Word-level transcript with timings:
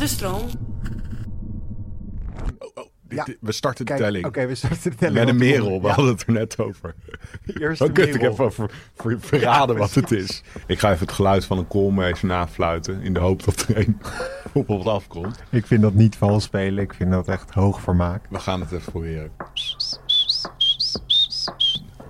De 0.00 0.06
stroom. 0.06 0.42
Oh, 2.58 2.68
oh, 2.74 2.84
Ja. 3.08 3.26
we 3.40 3.52
starten 3.52 3.84
de 3.86 3.92
Kijk, 3.92 4.02
telling. 4.04 4.26
Oké, 4.26 4.46
we 4.46 4.54
starten 4.54 4.90
de 4.90 4.96
telling. 4.96 5.18
Met 5.18 5.28
een 5.28 5.34
op. 5.34 5.40
merel, 5.40 5.80
we 5.80 5.86
Ja, 5.86 5.94
hadden 5.94 6.12
het 6.12 6.26
er 6.26 6.32
net 6.32 6.58
over. 6.58 6.94
eerste 7.46 7.84
Dan 7.84 7.92
kun 7.94 8.08
ik 8.08 8.12
merel. 8.14 8.30
even 8.32 8.52
ver- 8.52 8.70
ver- 8.94 9.20
verraden 9.20 9.76
wat 9.76 9.94
het 9.94 10.10
is. 10.10 10.42
Ik 10.66 10.78
ga 10.78 10.88
even 10.92 11.06
het 11.06 11.14
geluid 11.14 11.44
van 11.44 11.58
een 11.58 11.66
koolmees 11.66 12.22
nafluiten. 12.22 13.02
In 13.02 13.12
de 13.12 13.20
hoop 13.20 13.44
dat 13.44 13.60
er 13.68 13.76
een 13.78 14.00
op 14.52 14.68
ons 14.68 14.84
afkomt. 14.86 15.38
Ik 15.50 15.66
vind 15.66 15.82
dat 15.82 15.94
niet 15.94 16.16
vals 16.16 16.44
spelen. 16.44 16.84
Ik 16.84 16.94
vind 16.94 17.10
dat 17.10 17.28
echt 17.28 17.50
hoog 17.50 17.80
vermaak. 17.80 18.26
We 18.30 18.38
gaan 18.38 18.60
het 18.60 18.72
even 18.72 18.92
proberen. 18.92 19.30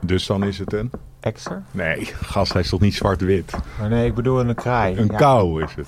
Dus 0.07 0.27
dan 0.27 0.45
is 0.45 0.59
het 0.59 0.73
een... 0.73 0.91
Extra? 1.21 1.63
Nee, 1.71 2.05
gas, 2.23 2.53
hij 2.53 2.61
is 2.63 2.69
toch 2.69 2.81
niet 2.81 2.95
zwart-wit? 2.95 3.53
Maar 3.79 3.89
nee, 3.89 4.07
ik 4.07 4.15
bedoel 4.15 4.41
een 4.41 4.55
kraai. 4.55 4.97
Een 4.97 5.07
Ja. 5.11 5.17
kou 5.17 5.63
is 5.63 5.75
het. 5.75 5.87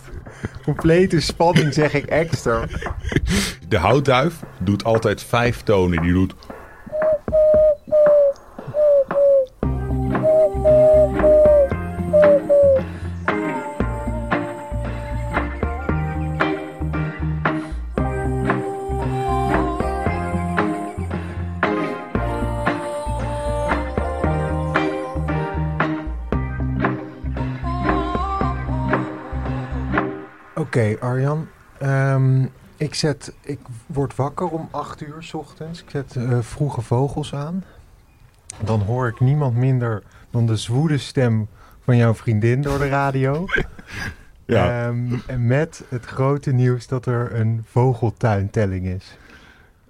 Complete 0.64 1.20
spanning 1.20 1.74
zeg 1.74 1.94
ik 1.94 2.04
extra. 2.04 2.64
De 3.68 3.76
houtduif 3.78 4.42
doet 4.58 4.84
altijd 4.84 5.22
vijf 5.22 5.62
tonen. 5.62 6.02
Die 6.02 6.12
doet... 6.12 6.34
Ehm, 31.82 32.42
ik, 32.76 32.94
zet, 32.94 33.32
ik 33.40 33.58
word 33.86 34.16
wakker 34.16 34.48
om 34.48 34.68
8 34.70 35.00
uur 35.02 35.22
's 35.22 35.34
ochtends. 35.34 35.80
Ik 35.82 35.90
zet 35.90 36.16
eh, 36.16 36.38
vroege 36.40 36.80
vogels 36.80 37.34
aan. 37.34 37.64
Dan 38.64 38.80
hoor 38.80 39.08
ik 39.08 39.20
niemand 39.20 39.56
minder 39.56 40.02
dan 40.30 40.46
de 40.46 40.56
zwoede 40.56 40.98
stem 40.98 41.48
van 41.84 41.96
jouw 41.96 42.14
vriendin 42.14 42.62
door 42.62 42.78
de 42.78 42.88
radio. 42.88 43.44
Ja, 44.46 44.86
Ehm, 44.86 45.14
en 45.26 45.46
met 45.46 45.84
het 45.88 46.04
grote 46.04 46.52
nieuws 46.52 46.86
dat 46.86 47.06
er 47.06 47.34
een 47.34 47.64
vogeltuintelling 47.70 48.86
is. 48.86 49.16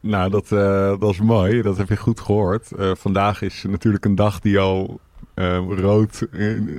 nou 0.00 0.30
dat, 0.30 0.52
eh, 0.52 0.98
dat 1.00 1.10
is 1.10 1.20
mooi. 1.20 1.62
Dat 1.62 1.76
heb 1.76 1.88
je 1.88 1.96
goed 1.96 2.20
gehoord. 2.20 2.72
Eh, 2.72 2.90
vandaag 2.94 3.42
is 3.42 3.64
natuurlijk 3.68 4.04
een 4.04 4.14
dag 4.14 4.40
die 4.40 4.58
al 4.58 5.00
eh, 5.34 5.58
rood 5.68 6.26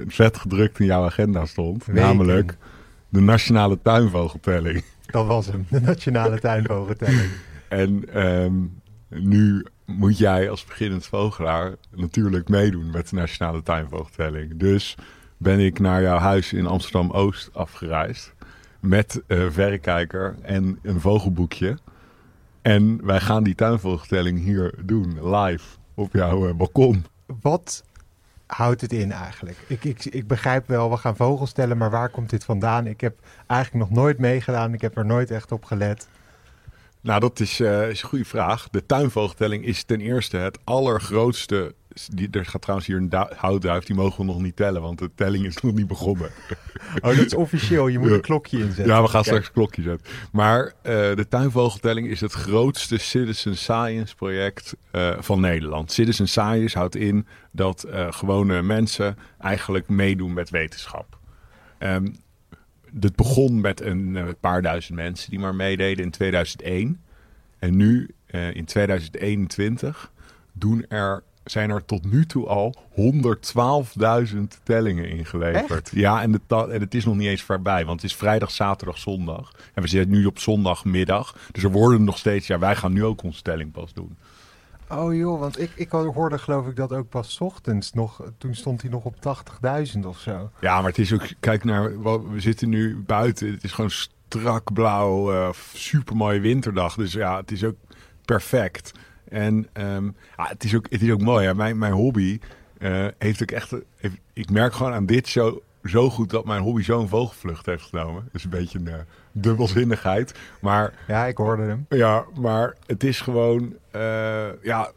vet 0.07 0.37
gedrukt 0.37 0.79
in 0.79 0.85
jouw 0.85 1.03
agenda 1.05 1.45
stond. 1.45 1.85
Weken. 1.85 2.01
Namelijk 2.01 2.57
de 3.09 3.19
Nationale 3.19 3.79
Tuinvogeltelling. 3.81 4.83
Dat 5.13 5.25
was 5.27 5.47
hem, 5.47 5.65
de 5.69 5.81
Nationale 5.81 6.39
Tuinvogeltelling. 6.39 7.31
En 7.69 8.13
ehm, 8.13 8.53
nu 9.09 9.65
moet 9.85 10.17
jij 10.17 10.49
als 10.49 10.65
beginnend 10.65 11.05
vogelaar 11.05 11.75
natuurlijk 11.95 12.49
meedoen 12.49 12.89
met 12.91 13.09
de 13.09 13.15
Nationale 13.15 13.63
Tuinvogeltelling. 13.63 14.57
Dus 14.57 14.95
ben 15.37 15.59
ik 15.59 15.79
naar 15.79 16.01
jouw 16.01 16.17
huis 16.17 16.53
in 16.53 16.65
Amsterdam-Oost 16.65 17.49
afgereisd 17.53 18.33
met 18.79 19.23
een 19.27 19.51
verrekijker 19.51 20.35
en 20.41 20.79
een 20.81 20.99
vogelboekje. 20.99 21.77
En 22.61 23.05
wij 23.05 23.19
gaan 23.19 23.43
die 23.43 23.55
tuinvogeltelling 23.55 24.39
hier 24.39 24.73
doen, 24.85 25.35
live, 25.35 25.77
op 25.93 26.13
jouw 26.13 26.47
eh, 26.47 26.53
balkon. 26.53 27.05
Wat 27.41 27.83
houdt 28.55 28.81
het 28.81 28.93
in 28.93 29.11
eigenlijk? 29.11 29.57
Ik, 29.67 29.83
ik, 29.83 30.05
ik 30.05 30.27
begrijp 30.27 30.67
wel, 30.67 30.89
we 30.89 30.97
gaan 30.97 31.15
vogels 31.15 31.51
tellen, 31.51 31.77
maar 31.77 31.89
waar 31.89 32.09
komt 32.09 32.29
dit 32.29 32.43
vandaan? 32.43 32.87
Ik 32.87 33.01
heb 33.01 33.15
eigenlijk 33.47 33.89
nog 33.89 33.97
nooit 33.97 34.17
meegedaan. 34.17 34.73
Ik 34.73 34.81
heb 34.81 34.97
er 34.97 35.05
nooit 35.05 35.31
echt 35.31 35.51
op 35.51 35.65
gelet. 35.65 36.07
Nou, 37.01 37.19
dat 37.19 37.39
is, 37.39 37.59
eh, 37.59 37.89
is 37.89 38.01
een 38.01 38.09
goede 38.09 38.25
vraag. 38.25 38.69
De 38.69 38.85
tuinvogeltelling 38.85 39.65
is 39.65 39.83
ten 39.83 40.01
eerste 40.01 40.37
het 40.37 40.59
allergrootste. 40.63 41.75
Die, 42.13 42.27
er 42.31 42.45
gaat 42.45 42.61
trouwens 42.61 42.87
hier 42.87 42.97
een 42.97 43.09
du- 43.09 43.33
houtduif, 43.35 43.83
die 43.83 43.95
mogen 43.95 44.17
we 44.19 44.31
nog 44.31 44.41
niet 44.41 44.55
tellen, 44.55 44.81
want 44.81 44.99
de 44.99 45.09
telling 45.15 45.45
is 45.45 45.57
nog 45.57 45.73
niet 45.73 45.87
begonnen. 45.87 46.29
Oh, 47.01 47.17
dat 47.17 47.25
is 47.25 47.33
officieel. 47.33 47.87
Je 47.87 47.99
moet 47.99 48.11
een 48.11 48.21
klokje 48.21 48.59
inzetten. 48.59 48.85
Ja, 48.85 49.01
we 49.01 49.07
gaan 49.07 49.23
straks 49.23 49.47
een 49.47 49.53
klokje 49.53 49.81
zetten. 49.81 50.07
Maar 50.31 50.65
eh, 50.81 50.93
de 51.15 51.25
tuinvogeltelling 51.29 52.07
is 52.07 52.21
het 52.21 52.31
grootste 52.31 52.97
citizen 52.97 53.57
science 53.57 54.15
project 54.15 54.75
eh, 54.91 55.11
van 55.19 55.39
Nederland. 55.39 55.91
Citizen 55.91 56.27
science 56.27 56.77
houdt 56.77 56.95
in 56.95 57.27
dat 57.51 57.83
eh, 57.83 58.11
gewone 58.11 58.61
mensen 58.61 59.17
eigenlijk 59.39 59.89
meedoen 59.89 60.33
met 60.33 60.49
wetenschap. 60.49 61.17
Ehm 61.77 62.07
het 62.99 63.15
begon 63.15 63.61
met 63.61 63.81
een 63.81 64.35
paar 64.39 64.61
duizend 64.61 64.97
mensen 64.97 65.29
die 65.29 65.39
maar 65.39 65.55
meededen 65.55 66.03
in 66.03 66.11
2001. 66.11 67.01
En 67.59 67.75
nu, 67.75 68.09
in 68.53 68.65
2021, 68.65 70.11
doen 70.53 70.85
er, 70.89 71.23
zijn 71.45 71.69
er 71.69 71.85
tot 71.85 72.11
nu 72.11 72.25
toe 72.25 72.47
al 72.47 72.75
112.000 72.95 74.37
tellingen 74.63 75.09
ingeleverd. 75.09 75.71
Echt? 75.71 75.91
Ja, 75.93 76.21
en, 76.21 76.31
de 76.31 76.39
en 76.49 76.81
het 76.81 76.93
is 76.93 77.05
nog 77.05 77.15
niet 77.15 77.27
eens 77.27 77.41
voorbij, 77.41 77.85
want 77.85 78.01
het 78.01 78.11
is 78.11 78.17
vrijdag, 78.17 78.51
zaterdag, 78.51 78.97
zondag. 78.97 79.51
En 79.73 79.81
we 79.81 79.87
zitten 79.87 80.11
nu 80.11 80.25
op 80.25 80.39
zondagmiddag. 80.39 81.35
Dus 81.51 81.63
er 81.63 81.71
worden 81.71 82.03
nog 82.03 82.17
steeds, 82.17 82.47
ja, 82.47 82.59
wij 82.59 82.75
gaan 82.75 82.93
nu 82.93 83.03
ook 83.03 83.23
onze 83.23 83.41
telling 83.41 83.71
pas 83.71 83.93
doen. 83.93 84.17
Oh 84.89 85.15
joh, 85.15 85.39
want 85.39 85.59
ik, 85.59 85.71
ik 85.75 85.89
hoorde 85.89 86.37
geloof 86.37 86.67
ik 86.67 86.75
dat 86.75 86.91
ook 86.91 87.09
pas 87.09 87.33
's 87.33 87.39
ochtends 87.39 87.93
nog. 87.93 88.23
Toen 88.37 88.55
stond 88.55 88.81
hij 88.81 88.91
nog 88.91 89.03
op 89.03 89.15
80.000 89.95 89.99
of 90.05 90.19
zo. 90.19 90.51
Ja, 90.61 90.75
maar 90.77 90.89
het 90.89 90.99
is 90.99 91.13
ook, 91.13 91.27
kijk 91.39 91.63
naar, 91.63 92.01
we 92.31 92.39
zitten 92.39 92.69
nu 92.69 92.97
buiten. 93.05 93.51
Het 93.51 93.63
is 93.63 93.71
gewoon 93.71 93.89
strak 93.89 94.73
blauw, 94.73 95.31
eh 95.33 95.49
super 95.73 96.15
mooie 96.15 96.39
winterdag. 96.39 96.95
Dus 96.95 97.13
ja, 97.13 97.37
het 97.37 97.51
is 97.51 97.63
ook 97.63 97.75
perfect. 98.25 98.91
En 99.33 99.67
ja, 100.37 100.47
het, 100.47 100.63
is 100.63 100.75
ook, 100.75 100.85
het 100.89 101.01
is 101.01 101.11
ook 101.11 101.21
mooi. 101.21 101.45
Hè? 101.45 101.55
Mijn, 101.55 101.77
mijn 101.77 101.93
hobby 101.93 102.39
eh, 102.77 103.05
heeft 103.17 103.41
ook 103.41 103.51
echt, 103.51 103.71
heeft- 103.97 104.17
ik 104.33 104.49
merk 104.49 104.73
gewoon 104.73 104.93
aan 104.93 105.05
dit 105.05 105.27
zo, 105.27 105.61
zo 105.83 106.09
goed 106.09 106.29
dat 106.29 106.45
mijn 106.45 106.61
hobby 106.61 106.81
zo'n 106.81 107.07
vogelvlucht 107.09 107.65
heeft 107.65 107.83
genomen. 107.83 108.23
Dat 108.23 108.33
is 108.33 108.43
een 108.43 108.49
beetje 108.49 108.79
een 108.79 108.87
eh, 108.87 108.99
dubbelzinnigheid. 109.31 110.33
Maar 110.61 110.93
Ja, 111.07 111.25
ik 111.25 111.37
hoorde 111.37 111.63
hem. 111.63 111.85
ja, 111.89 112.25
maar 112.39 112.75
het 112.85 113.03
is 113.03 113.21
gewoon, 113.21 113.73
eh, 113.91 114.63
ja, 114.63 114.91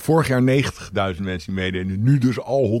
vorig 0.00 0.28
jaar 0.28 0.40
90.000 0.40 1.22
mensen 1.22 1.54
die 1.54 1.62
meededen. 1.62 2.02
Nu 2.02 2.18
dus 2.18 2.40
al 2.40 2.80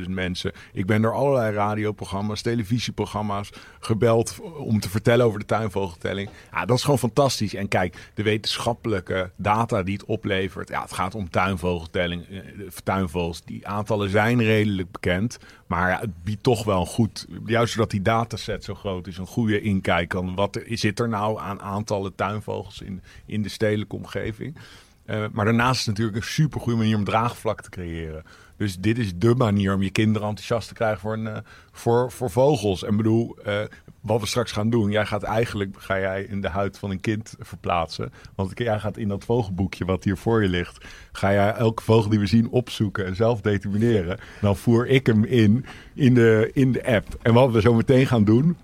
112.000 0.00 0.08
mensen. 0.08 0.52
Ik 0.72 0.86
ben 0.86 1.02
door 1.02 1.14
allerlei 1.14 1.54
radioprogramma's, 1.54 2.42
televisieprogramma's 2.42 3.50
gebeld 3.80 4.40
om 4.56 4.80
te 4.80 4.90
vertellen 4.90 5.26
over 5.26 5.38
de 5.38 5.46
tuinvogeltelling. 5.46 6.30
Ja, 6.52 6.64
dat 6.64 6.76
is 6.76 6.82
gewoon 6.82 6.98
fantastisch. 6.98 7.54
En 7.54 7.68
kijk, 7.68 8.10
de 8.14 8.22
wetenschappelijke 8.22 9.30
data 9.36 9.82
die 9.82 9.94
het 9.94 10.04
oplevert. 10.04 10.68
Ja, 10.68 10.82
het 10.82 10.92
gaat 10.92 11.14
om 11.14 11.30
tuinvogeltelling, 11.30 12.28
eh, 12.28 12.38
tuinvogels. 12.84 13.42
Die 13.44 13.66
aantallen 13.66 14.10
zijn 14.10 14.42
redelijk 14.42 14.90
bekend. 14.90 15.38
Maar 15.66 16.00
het 16.00 16.22
biedt 16.22 16.42
toch 16.42 16.64
wel 16.64 16.80
een 16.80 16.86
goed, 16.86 17.26
juist 17.46 17.74
doordat 17.74 17.90
die 17.90 18.02
dataset 18.02 18.64
zo 18.64 18.74
groot 18.74 19.06
is, 19.06 19.18
een 19.18 19.26
goede 19.26 19.60
inkijk 19.60 20.14
aan 20.14 20.34
wat 20.34 20.56
er, 20.56 20.64
zit 20.68 21.00
er 21.00 21.08
nou 21.08 21.40
aan 21.40 21.60
aantallen 21.60 22.14
tuinvogels 22.14 22.80
in, 22.80 23.02
in 23.26 23.42
de 23.42 23.48
stedelijke 23.48 23.96
omgeving. 23.96 24.56
Eh, 25.04 25.24
maar 25.32 25.44
daarnaast 25.44 25.80
is 25.80 25.86
natuurlijk 25.86 26.16
een 26.16 26.22
super 26.22 26.60
goede 26.60 26.78
manier 26.78 26.96
om 26.96 27.04
draagvlak 27.04 27.62
te 27.62 27.70
creëren. 27.70 28.24
Dus 28.56 28.76
dit 28.76 28.98
is 28.98 29.16
de 29.16 29.34
manier 29.34 29.74
om 29.74 29.82
je 29.82 29.90
kinderen 29.90 30.28
enthousiast 30.28 30.68
te 30.68 30.74
krijgen 30.74 31.00
voor, 31.00 31.12
een, 31.12 31.26
eh, 31.26 31.36
voor, 31.72 32.12
voor 32.12 32.30
vogels. 32.30 32.84
En 32.84 32.96
bedoel, 32.96 33.36
eh, 33.44 33.60
wat 34.00 34.20
we 34.20 34.26
straks 34.26 34.52
gaan 34.52 34.70
doen. 34.70 34.90
Jij 34.90 35.06
gaat 35.06 35.22
eigenlijk 35.22 35.74
ga 35.78 35.98
jij 35.98 36.22
in 36.22 36.40
de 36.40 36.48
huid 36.48 36.78
van 36.78 36.90
een 36.90 37.00
kind 37.00 37.34
verplaatsen. 37.38 38.12
Want 38.34 38.52
jij 38.54 38.80
gaat 38.80 38.96
in 38.96 39.08
dat 39.08 39.24
vogelboekje 39.24 39.84
wat 39.84 40.04
hier 40.04 40.16
voor 40.16 40.42
je 40.42 40.48
ligt. 40.48 40.84
Ga 41.12 41.32
jij 41.32 41.52
elke 41.52 41.82
vogel 41.82 42.10
die 42.10 42.18
we 42.18 42.26
zien 42.26 42.50
opzoeken 42.50 43.06
en 43.06 43.16
zelf 43.16 43.40
determineren. 43.40 44.18
Dan 44.40 44.56
voer 44.56 44.86
ik 44.86 45.06
hem 45.06 45.24
in, 45.24 45.66
in 45.94 46.14
de, 46.14 46.50
in 46.52 46.72
de 46.72 46.86
app. 46.86 47.06
En 47.22 47.34
wat 47.34 47.50
we 47.50 47.60
zo 47.60 47.74
meteen 47.74 48.06
gaan 48.06 48.24
doen. 48.24 48.56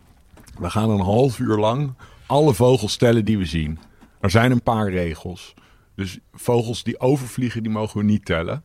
We 0.58 0.70
gaan 0.70 0.90
een 0.90 1.00
half 1.00 1.38
uur 1.38 1.56
lang 1.56 1.94
alle 2.30 2.54
vogels 2.54 2.96
tellen 2.96 3.24
die 3.24 3.38
we 3.38 3.44
zien. 3.44 3.78
Er 4.20 4.30
zijn 4.30 4.50
een 4.50 4.62
paar 4.62 4.90
regels. 4.90 5.54
Dus 6.00 6.18
vogels 6.32 6.82
die 6.82 7.00
overvliegen, 7.00 7.62
die 7.62 7.72
mogen 7.72 7.98
we 7.98 8.04
niet 8.04 8.24
tellen. 8.24 8.62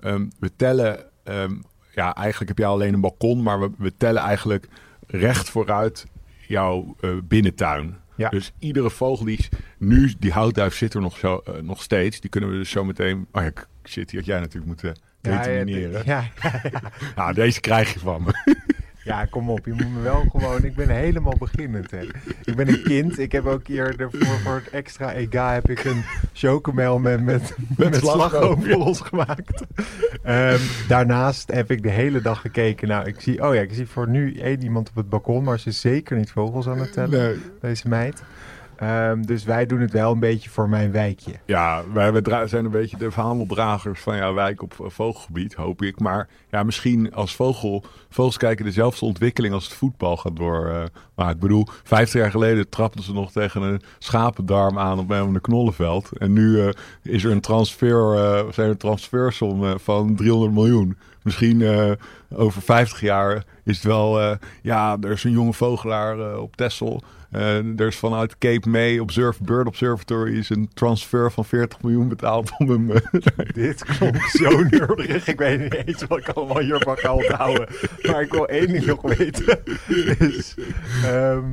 Ehm, 0.00 0.26
we 0.38 0.56
tellen, 0.56 1.04
ehm, 1.24 1.54
ja, 1.94 2.14
eigenlijk 2.14 2.48
heb 2.48 2.58
jij 2.58 2.66
alleen 2.66 2.94
een 2.94 3.00
balkon, 3.00 3.42
maar 3.42 3.60
we, 3.60 3.70
we 3.78 3.96
tellen 3.96 4.22
eigenlijk 4.22 4.68
recht 5.06 5.50
vooruit 5.50 6.06
jouw 6.46 6.96
eh, 7.00 7.10
binnentuin. 7.24 7.96
Ja. 8.16 8.28
Dus 8.28 8.52
iedere 8.58 8.90
vogel 8.90 9.24
die 9.24 9.38
is- 9.38 9.48
nu, 9.78 10.14
die 10.18 10.32
houtduif 10.32 10.74
zit 10.74 10.94
er 10.94 11.00
nog, 11.00 11.16
zo, 11.18 11.36
eh, 11.36 11.54
nog 11.62 11.82
steeds. 11.82 12.20
Die 12.20 12.30
kunnen 12.30 12.50
we 12.50 12.56
dus 12.56 12.70
zo 12.70 12.84
meteen. 12.84 13.26
Oh 13.32 13.42
ja, 13.42 13.48
ik 13.48 13.66
zit 13.82 14.10
hier, 14.10 14.20
had 14.20 14.28
jij 14.28 14.38
natuurlijk 14.38 14.66
moeten 14.66 14.96
determineren. 15.20 16.02
Ja, 16.04 16.24
ja, 16.42 16.60
ja, 16.72 16.80
ja. 17.16 17.32
deze 17.32 17.60
krijg 17.60 17.92
je 17.92 17.98
van 17.98 18.22
me. 18.22 18.54
Ja, 19.04 19.24
kom 19.24 19.50
op. 19.50 19.66
Je 19.66 19.72
moet 19.72 19.94
me 19.94 20.00
wel 20.00 20.24
gewoon... 20.30 20.64
Ik 20.64 20.74
ben 20.74 20.88
helemaal 20.88 21.36
beginnend, 21.38 21.90
hè. 21.90 22.00
Ik 22.44 22.56
ben 22.56 22.68
een 22.68 22.82
kind. 22.82 23.18
Ik 23.18 23.32
heb 23.32 23.46
ook 23.46 23.66
hier 23.66 24.00
ervoor, 24.00 24.26
voor 24.26 24.54
het 24.54 24.70
extra 24.70 25.12
EGA 25.12 25.52
heb 25.52 25.70
ik 25.70 25.84
een 25.84 26.04
chocomel 26.32 26.98
met, 26.98 27.22
met, 27.22 27.54
met, 27.76 28.00
gemaakt. 29.02 29.64
Ehm, 30.22 30.58
daarnaast 30.88 31.52
heb 31.52 31.70
ik 31.70 31.82
de 31.82 31.90
hele 31.90 32.20
dag 32.20 32.40
gekeken. 32.40 32.88
Nou, 32.88 33.06
ik 33.06 33.20
zie... 33.20 33.48
Oh 33.48 33.54
ja, 33.54 33.60
ik 33.60 33.72
zie 33.72 33.86
voor 33.86 34.08
nu 34.08 34.38
één 34.38 34.62
iemand 34.62 34.88
op 34.88 34.94
het 34.94 35.08
balkon, 35.08 35.44
maar 35.44 35.58
ze 35.58 35.68
is 35.68 35.80
zeker 35.80 36.16
niet 36.16 36.30
vogels 36.30 36.68
aan 36.68 36.78
het 36.78 36.92
tellen, 36.92 37.10
Nee. 37.10 37.40
deze 37.60 37.88
meid. 37.88 38.22
Ehm, 38.82 39.22
dus 39.22 39.44
wij 39.44 39.66
doen 39.66 39.80
het 39.80 39.92
wel 39.92 40.12
een 40.12 40.18
beetje 40.18 40.50
voor 40.50 40.68
mijn 40.68 40.92
wijkje. 40.92 41.32
Ja, 41.44 41.82
wij 41.92 42.46
zijn 42.46 42.64
een 42.64 42.70
beetje 42.70 42.96
de 42.96 43.10
verhameldragers 43.10 44.00
van 44.00 44.16
jouw 44.16 44.34
wijk 44.34 44.62
op 44.62 44.74
eh, 44.80 44.86
vogelgebied, 44.88 45.54
hoop 45.54 45.82
ik. 45.82 46.00
Maar 46.00 46.28
ja, 46.50 46.62
misschien 46.62 47.14
als 47.14 47.34
vogel, 47.34 47.84
vogels 48.08 48.36
kijken 48.36 48.64
dezelfde 48.64 49.04
ontwikkeling 49.04 49.54
als 49.54 49.64
het 49.64 49.72
voetbal 49.72 50.16
gaat 50.16 50.36
door. 50.36 50.68
eh, 50.68 50.82
maar 51.14 51.30
ik 51.30 51.38
bedoel, 51.38 51.66
50 51.82 52.20
jaar 52.20 52.30
geleden 52.30 52.68
trapten 52.68 53.02
ze 53.04 53.12
nog 53.12 53.32
tegen 53.32 53.62
een 53.62 53.82
schapendarm 53.98 54.78
aan 54.78 54.98
op 54.98 55.10
een 55.10 55.40
knollenveld. 55.40 56.18
En 56.18 56.32
nu 56.32 56.60
eh, 56.60 56.68
is 57.02 57.24
er 57.24 57.30
een 57.30 57.40
transfer, 57.40 58.16
zijn 58.54 58.68
er 58.68 58.76
transfersom 58.76 59.78
van 59.78 60.14
300 60.16 60.52
miljoen. 60.52 60.96
Misschien 61.22 61.64
over 62.34 62.62
50 62.62 63.00
jaar 63.00 63.44
is 63.64 63.76
het 63.76 63.84
wel, 63.84 64.36
ja, 64.62 64.96
er 65.00 65.10
is 65.10 65.24
een 65.24 65.30
jonge 65.30 65.52
vogelaar 65.52 66.38
op 66.38 66.56
Texel. 66.56 67.02
Eh, 67.32 67.80
er 67.80 67.86
is 67.86 67.96
vanuit 67.96 68.38
Cape 68.38 68.68
May 68.68 68.98
Observe 68.98 69.42
Bird 69.42 69.66
Observatory 69.66 70.38
is 70.38 70.50
een 70.50 70.70
transfer 70.74 71.32
van 71.32 71.44
40 71.44 71.82
miljoen 71.82 72.08
betaald 72.08 72.50
om 72.58 72.70
hem. 72.70 72.90
eh, 72.90 73.00
Dit 73.54 73.84
klonk 73.84 74.16
zo 74.22 74.62
neurderig. 74.62 75.26
Ik 75.26 75.38
weet 75.38 75.60
niet 75.60 75.86
eens 75.86 76.04
wat 76.04 76.18
ik 76.18 76.28
allemaal 76.28 76.58
hiervan 76.58 76.96
ga 76.96 77.14
onthouden. 77.14 77.68
Maar 78.02 78.20
ik 78.22 78.32
wil 78.32 78.48
één 78.48 78.66
ding 78.66 78.86
nog 78.86 79.02
weten. 79.02 79.58
Dus, 80.18 80.54
ehm, 81.04 81.44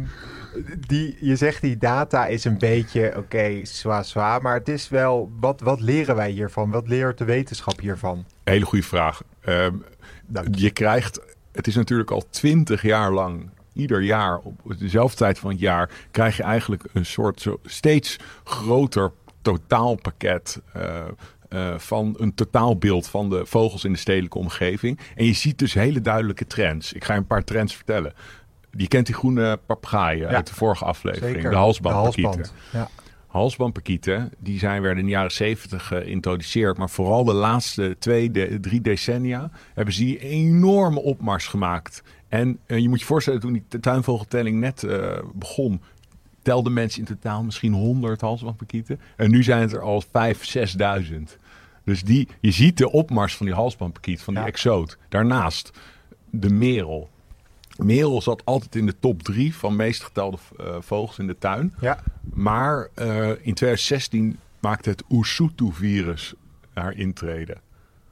die, 0.87 1.17
je 1.19 1.35
zegt 1.35 1.61
die 1.61 1.77
data 1.77 2.25
is 2.25 2.45
een 2.45 2.57
beetje, 2.57 3.13
oké, 3.17 3.59
zwaar 3.63 4.05
zwaar. 4.05 4.41
Maar 4.41 4.53
het 4.53 4.69
is 4.69 4.89
wel, 4.89 5.31
wat, 5.39 5.61
wat 5.61 5.81
leren 5.81 6.15
wij 6.15 6.29
hiervan? 6.29 6.71
Wat 6.71 6.87
leert 6.87 7.17
de 7.17 7.25
wetenschap 7.25 7.79
hiervan? 7.79 8.25
Hele 8.43 8.65
goede 8.65 8.85
vraag. 8.85 9.21
Ehm, 9.41 9.73
je. 10.33 10.43
je 10.51 10.69
krijgt, 10.69 11.19
het 11.51 11.67
is 11.67 11.75
natuurlijk 11.75 12.11
al 12.11 12.23
20 12.29 12.81
jaar 12.81 13.11
lang, 13.11 13.49
ieder 13.79 14.01
jaar 14.01 14.37
op 14.37 14.73
dezelfde 14.77 15.17
tijd 15.17 15.39
van 15.39 15.49
het 15.51 15.59
jaar, 15.59 15.89
krijg 16.11 16.37
je 16.37 16.43
eigenlijk 16.43 16.83
een 16.93 17.05
soort 17.05 17.41
zo, 17.41 17.59
steeds 17.63 18.17
groter 18.43 19.11
totaalpakket. 19.41 20.61
eh, 20.73 20.99
eh, 21.49 21.77
van 21.77 22.15
een 22.17 22.33
totaalbeeld 22.35 23.07
van 23.07 23.29
de 23.29 23.45
vogels 23.45 23.83
in 23.83 23.91
de 23.91 23.97
stedelijke 23.97 24.37
omgeving. 24.37 24.99
En 25.15 25.25
je 25.25 25.33
ziet 25.33 25.59
dus 25.59 25.73
hele 25.73 26.01
duidelijke 26.01 26.47
trends. 26.47 26.93
Ik 26.93 27.03
ga 27.03 27.13
je 27.13 27.19
een 27.19 27.27
paar 27.27 27.43
trends 27.43 27.75
vertellen. 27.75 28.13
Je 28.71 28.87
kent 28.87 29.05
die 29.05 29.15
groene 29.15 29.59
papegaaien 29.65 30.29
Ja. 30.29 30.35
uit 30.35 30.47
de 30.47 30.53
vorige 30.53 30.85
aflevering. 30.85 31.35
Zeker. 31.35 31.49
De 31.49 31.55
halsband. 31.55 32.53
Ja. 32.71 32.89
Halsbandpakieten, 33.29 34.31
die 34.39 34.59
zijn 34.59 34.81
werden 34.81 34.99
in 34.99 35.05
de 35.05 35.11
jaren 35.11 35.31
zeventig 35.31 35.87
geïntroduceerd. 35.87 36.77
Maar 36.77 36.89
vooral 36.89 37.23
de 37.23 37.33
laatste 37.33 37.95
twee, 37.99 38.31
de, 38.31 38.57
drie 38.59 38.81
decennia 38.81 39.51
hebben 39.73 39.93
ze 39.93 40.03
die 40.03 40.19
enorme 40.19 40.99
opmars 41.01 41.47
gemaakt. 41.47 42.03
En 42.27 42.59
eh, 42.65 42.77
je 42.77 42.89
moet 42.89 42.99
je 42.99 43.05
voorstellen, 43.05 43.39
toen 43.39 43.53
die 43.53 43.79
tuinvogeltelling 43.79 44.59
net 44.59 44.83
eh, 44.83 45.19
begon, 45.33 45.81
telden 46.41 46.73
mensen 46.73 46.99
in 46.99 47.05
totaal 47.05 47.43
misschien 47.43 47.73
100 47.73 48.21
halsbandpakieten. 48.21 48.99
En 49.15 49.31
nu 49.31 49.43
zijn 49.43 49.61
het 49.61 49.73
er 49.73 49.81
al 49.81 50.03
5.000, 50.03 50.09
6.000. 51.09 51.15
Dus 51.83 52.03
die, 52.03 52.27
je 52.39 52.51
ziet 52.51 52.77
de 52.77 52.91
opmars 52.91 53.35
van 53.35 53.45
die 53.45 53.55
halsbandpakiet, 53.55 54.21
van 54.21 54.33
die 54.33 54.43
Ja. 54.43 54.49
exoot. 54.49 54.97
Daarnaast 55.09 55.71
de 56.29 56.49
merel. 56.49 57.09
Merel 57.85 58.21
zat 58.21 58.45
altijd 58.45 58.75
in 58.75 58.85
de 58.85 58.95
top 58.99 59.23
drie 59.23 59.55
van 59.55 59.75
meest 59.75 60.03
getelde 60.03 60.37
eh, 60.57 60.75
vogels 60.79 61.19
in 61.19 61.27
de 61.27 61.37
tuin. 61.37 61.73
ja. 61.79 61.99
Maar 62.33 62.89
eh, 62.93 63.27
in 63.27 63.53
2016 63.53 64.39
maakte 64.59 64.89
het 64.89 65.03
Usutu-virus 65.09 66.33
haar 66.73 66.93
intrede. 66.93 67.57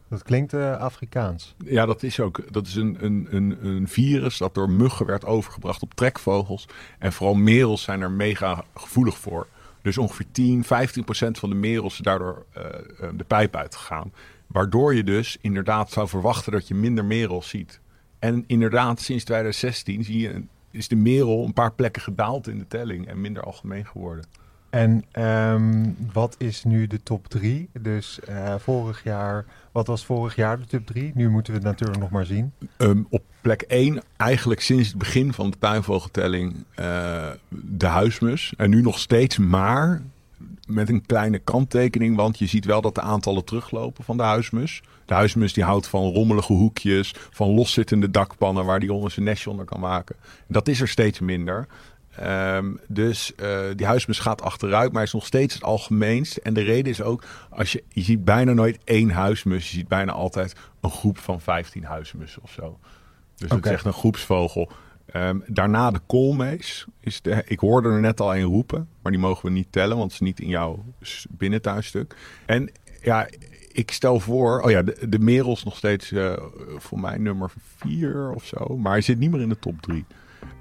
Dat 0.10 0.24
klinkt 0.24 0.54
eh, 0.54 0.78
Afrikaans. 0.78 1.56
Ja, 1.66 1.86
dat 1.86 2.04
is 2.04 2.20
ook. 2.20 2.54
Dat 2.54 2.68
is 2.68 2.76
een, 2.76 2.98
een, 3.00 3.28
een, 3.30 3.66
een 3.66 3.88
virus 3.88 4.38
dat 4.38 4.54
door 4.54 4.70
muggen 4.70 5.06
werd 5.06 5.26
overgebracht 5.26 5.82
op 5.82 5.94
trekvogels. 5.94 6.68
En 7.00 7.14
vooral 7.14 7.36
merels 7.36 7.82
zijn 7.82 8.02
er 8.02 8.12
mega 8.12 8.64
gevoelig 8.76 9.18
voor. 9.18 9.48
Dus 9.82 9.98
ongeveer 9.98 10.26
10, 10.32 10.64
15 10.64 11.04
procent 11.04 11.40
van 11.40 11.50
de 11.50 11.56
merels 11.56 11.94
is 11.94 12.00
daardoor 12.00 12.46
de 13.16 13.24
pijp 13.28 13.56
uitgegaan. 13.56 14.12
Waardoor 14.48 14.96
je 14.96 15.04
dus 15.04 15.38
inderdaad 15.42 15.92
zou 15.92 16.08
verwachten 16.08 16.52
dat 16.52 16.68
je 16.68 16.76
minder 16.76 17.06
merels 17.06 17.50
ziet. 17.50 17.80
En 18.20 18.44
inderdaad, 18.48 19.02
sinds 19.02 19.24
2016 19.24 20.04
zie 20.04 20.20
je, 20.20 20.34
een- 20.34 20.50
is 20.72 20.88
de 20.88 20.96
merel 20.96 21.46
een 21.46 21.54
paar 21.54 21.72
plekken 21.74 22.02
gedaald 22.02 22.48
in 22.48 22.58
de 22.58 22.68
telling 22.68 23.08
en 23.08 23.22
minder 23.22 23.44
algemeen 23.44 23.86
geworden. 23.86 24.26
En 24.70 25.04
ehm, 25.12 25.84
wat 26.14 26.36
is 26.40 26.64
nu 26.64 26.88
de 26.88 27.04
top 27.04 27.28
3? 27.28 27.70
Dus 27.82 28.20
eh, 28.20 28.56
vorig 28.60 29.04
jaar, 29.04 29.46
wat 29.72 29.88
was 29.88 30.06
vorig 30.06 30.36
jaar 30.36 30.60
de 30.60 30.66
top 30.66 30.86
3? 30.86 31.12
Nu 31.16 31.30
moeten 31.30 31.54
we 31.54 31.60
het 31.60 31.68
natuurlijk 31.68 32.00
nog 32.00 32.10
maar 32.10 32.26
zien. 32.26 32.52
Ehm, 32.78 33.02
op 33.10 33.24
plek 33.42 33.62
1, 33.62 34.02
eigenlijk 34.18 34.62
sinds 34.62 34.88
het 34.88 34.98
begin 34.98 35.34
van 35.34 35.50
de 35.50 35.58
tuinvogeltelling, 35.60 36.56
eh, 36.76 37.30
de 37.50 37.86
huismus. 37.86 38.54
En 38.58 38.70
nu 38.70 38.82
nog 38.82 39.00
steeds, 39.00 39.38
maar 39.38 40.02
met 40.68 40.90
een 40.90 41.06
kleine 41.06 41.40
kanttekening. 41.40 42.16
Want 42.16 42.40
je 42.40 42.48
ziet 42.48 42.66
wel 42.66 42.82
dat 42.82 42.96
de 42.96 43.02
aantallen 43.02 43.46
teruglopen 43.46 44.04
van 44.04 44.18
de 44.18 44.24
huismus. 44.24 44.82
De 45.06 45.14
huismus 45.14 45.54
die 45.54 45.64
houdt 45.64 45.88
van 45.88 46.12
rommelige 46.14 46.54
hoekjes, 46.54 47.14
van 47.32 47.50
loszittende 47.50 48.12
dakpannen 48.12 48.66
waar 48.66 48.80
die 48.80 48.94
onder 48.94 49.12
zijn 49.12 49.26
nestje 49.26 49.50
onder 49.50 49.66
kan 49.66 49.80
maken. 49.80 50.16
Dat 50.48 50.68
is 50.68 50.82
er 50.82 50.88
steeds 50.88 51.20
minder. 51.20 51.68
Ehm, 52.16 52.76
dus 52.88 53.36
eh, 53.36 53.60
die 53.76 53.86
huismus 53.86 54.20
gaat 54.20 54.42
achteruit, 54.42 54.92
maar 54.92 55.04
is 55.04 55.14
nog 55.14 55.26
steeds 55.26 55.54
het 55.54 55.64
algemeenst. 55.64 56.38
En 56.38 56.54
de 56.54 56.62
reden 56.62 56.92
is 56.92 57.02
ook, 57.02 57.24
als 57.50 57.72
je, 57.72 57.84
je 57.88 58.02
ziet 58.02 58.26
bijna 58.26 58.54
nooit 58.54 58.80
één 58.84 59.10
huismus. 59.10 59.70
Je 59.70 59.78
ziet 59.78 59.88
bijna 59.88 60.12
altijd 60.12 60.56
een 60.82 60.92
groep 60.92 61.18
van 61.18 61.42
15 61.42 61.84
huismussen 61.84 62.44
of 62.44 62.52
zo. 62.52 62.80
Dus 63.36 63.50
het 63.50 63.58
Oké. 63.58 63.68
is 63.68 63.74
echt 63.74 63.86
een 63.86 63.94
groepsvogel. 63.94 64.72
Ehm, 65.12 65.40
daarna 65.48 65.92
de 65.92 66.00
koolmees. 66.06 66.86
Is 67.00 67.22
de, 67.22 67.44
ik 67.46 67.60
hoorde 67.60 67.90
er 67.90 68.00
net 68.00 68.20
al 68.20 68.36
een 68.36 68.42
roepen, 68.42 68.90
maar 69.02 69.12
die 69.12 69.22
mogen 69.22 69.46
we 69.46 69.52
niet 69.52 69.72
tellen, 69.72 69.98
want 69.98 70.12
het 70.12 70.22
is 70.22 70.28
niet 70.28 70.40
in 70.40 70.48
jouw 70.48 70.84
binnentuinstuk. 71.30 72.16
En 72.46 72.72
ja, 73.02 73.28
ik 73.72 73.92
stel 73.92 74.20
voor, 74.20 74.62
oh 74.62 74.72
ja, 74.72 74.82
de, 74.82 75.10
de 75.10 75.20
merel 75.20 75.52
is 75.52 75.64
nog 75.64 75.78
steeds 75.78 76.12
eh, 76.12 76.34
voor 76.78 77.00
mij 77.00 77.18
nummer 77.18 77.52
4 77.78 78.32
of 78.32 78.46
zo, 78.46 78.78
maar 78.78 78.92
hij 78.92 79.02
zit 79.02 79.20
niet 79.20 79.32
meer 79.32 79.42
in 79.42 79.50
de 79.50 79.60
top 79.60 79.82
3. 79.82 80.06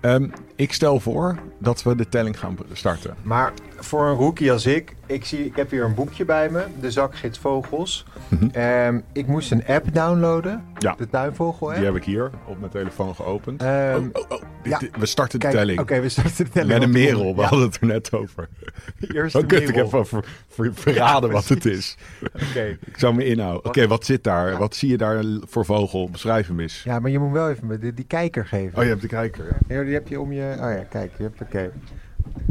Ehm, 0.01 0.29
ik 0.55 0.73
stel 0.73 1.01
voor 1.01 1.39
dat 1.59 1.83
we 1.83 1.95
de 1.95 2.09
telling 2.09 2.39
gaan 2.39 2.57
starten. 2.73 3.17
Maar 3.23 3.53
voor 3.77 4.07
een 4.07 4.15
rookie 4.15 4.53
als 4.53 4.67
ik, 4.67 4.97
ik, 5.07 5.25
zie, 5.25 5.45
ik 5.45 5.57
heb 5.57 5.71
hier 5.71 5.85
een 5.85 5.95
boekje 5.95 6.25
bij 6.25 6.49
me, 6.51 6.65
de 6.81 6.91
zakgids 6.91 7.39
vogels. 7.39 8.05
Mhm. 8.29 8.49
Ehm, 8.53 9.01
ik 9.13 9.27
moest 9.27 9.51
een 9.51 9.67
app 9.67 9.95
downloaden, 9.95 10.65
Ja. 10.79 10.95
de 10.99 11.09
tuinvogel 11.09 11.67
app. 11.67 11.77
Die 11.77 11.85
heb 11.87 11.97
ik 11.97 12.05
hier 12.05 12.31
op 12.47 12.59
mijn 12.59 12.71
telefoon 12.73 13.15
geopend. 13.15 13.63
Ehm, 13.63 14.03
oh, 14.13 14.23
oh, 14.23 14.31
oh. 14.31 14.41
Dit- 14.63 14.73
ja. 14.73 14.79
dit- 14.79 14.97
we 14.99 15.07
starten 15.07 15.39
de 15.41 15.47
Kijk, 15.47 15.59
telling. 15.59 15.81
Oké, 15.81 16.01
we 16.01 16.09
starten 16.09 16.45
de 16.45 16.51
telling. 16.51 16.73
Met 16.73 16.83
een 16.83 16.91
merel, 16.91 17.35
we 17.35 17.41
Ja, 17.41 17.47
hadden 17.49 17.67
het 17.67 17.79
er 17.81 17.87
net 17.87 18.13
over. 18.13 18.49
eerst 19.15 19.35
de 19.41 19.47
kun 19.47 19.63
ik 19.63 19.77
even 19.77 20.07
ver- 20.07 20.25
ver- 20.49 20.75
verraden 20.75 21.31
wat 21.31 21.49
het 21.49 21.65
is. 21.65 21.97
Oké. 22.51 22.79
Ik 22.85 22.99
zou 22.99 23.15
me 23.15 23.25
inhouden. 23.25 23.65
Oké, 23.65 23.81
Wat- 23.81 23.89
wat 23.89 24.05
zit 24.05 24.25
daar? 24.25 24.59
Wat 24.59 24.75
zie 24.77 24.89
je 24.91 24.97
daar 24.97 25.25
voor 25.47 25.65
vogel? 25.65 26.11
Beschrijf 26.11 26.47
hem 26.47 26.61
eens. 26.61 26.83
Ja, 26.83 26.99
maar 26.99 27.11
je 27.11 27.19
moet 27.19 27.33
wel 27.33 27.51
even 27.51 27.81
die, 27.81 27.95
die 27.95 28.05
kijker 28.07 28.47
geven. 28.47 28.77
Oh, 28.79 28.83
je 28.83 28.89
hebt 28.89 29.01
de 29.03 29.09
kijker. 29.09 29.45
ja. 29.69 29.75
Ja, 29.77 29.83
die 29.83 29.95
heb 29.95 30.09
je 30.09 30.21
om 30.21 30.33
je... 30.33 30.53
Oh 30.55 30.59
ja, 30.73 30.85
kijk, 30.91 31.13
je 31.17 31.23
hebt... 31.23 31.41
Oké. 31.41 31.71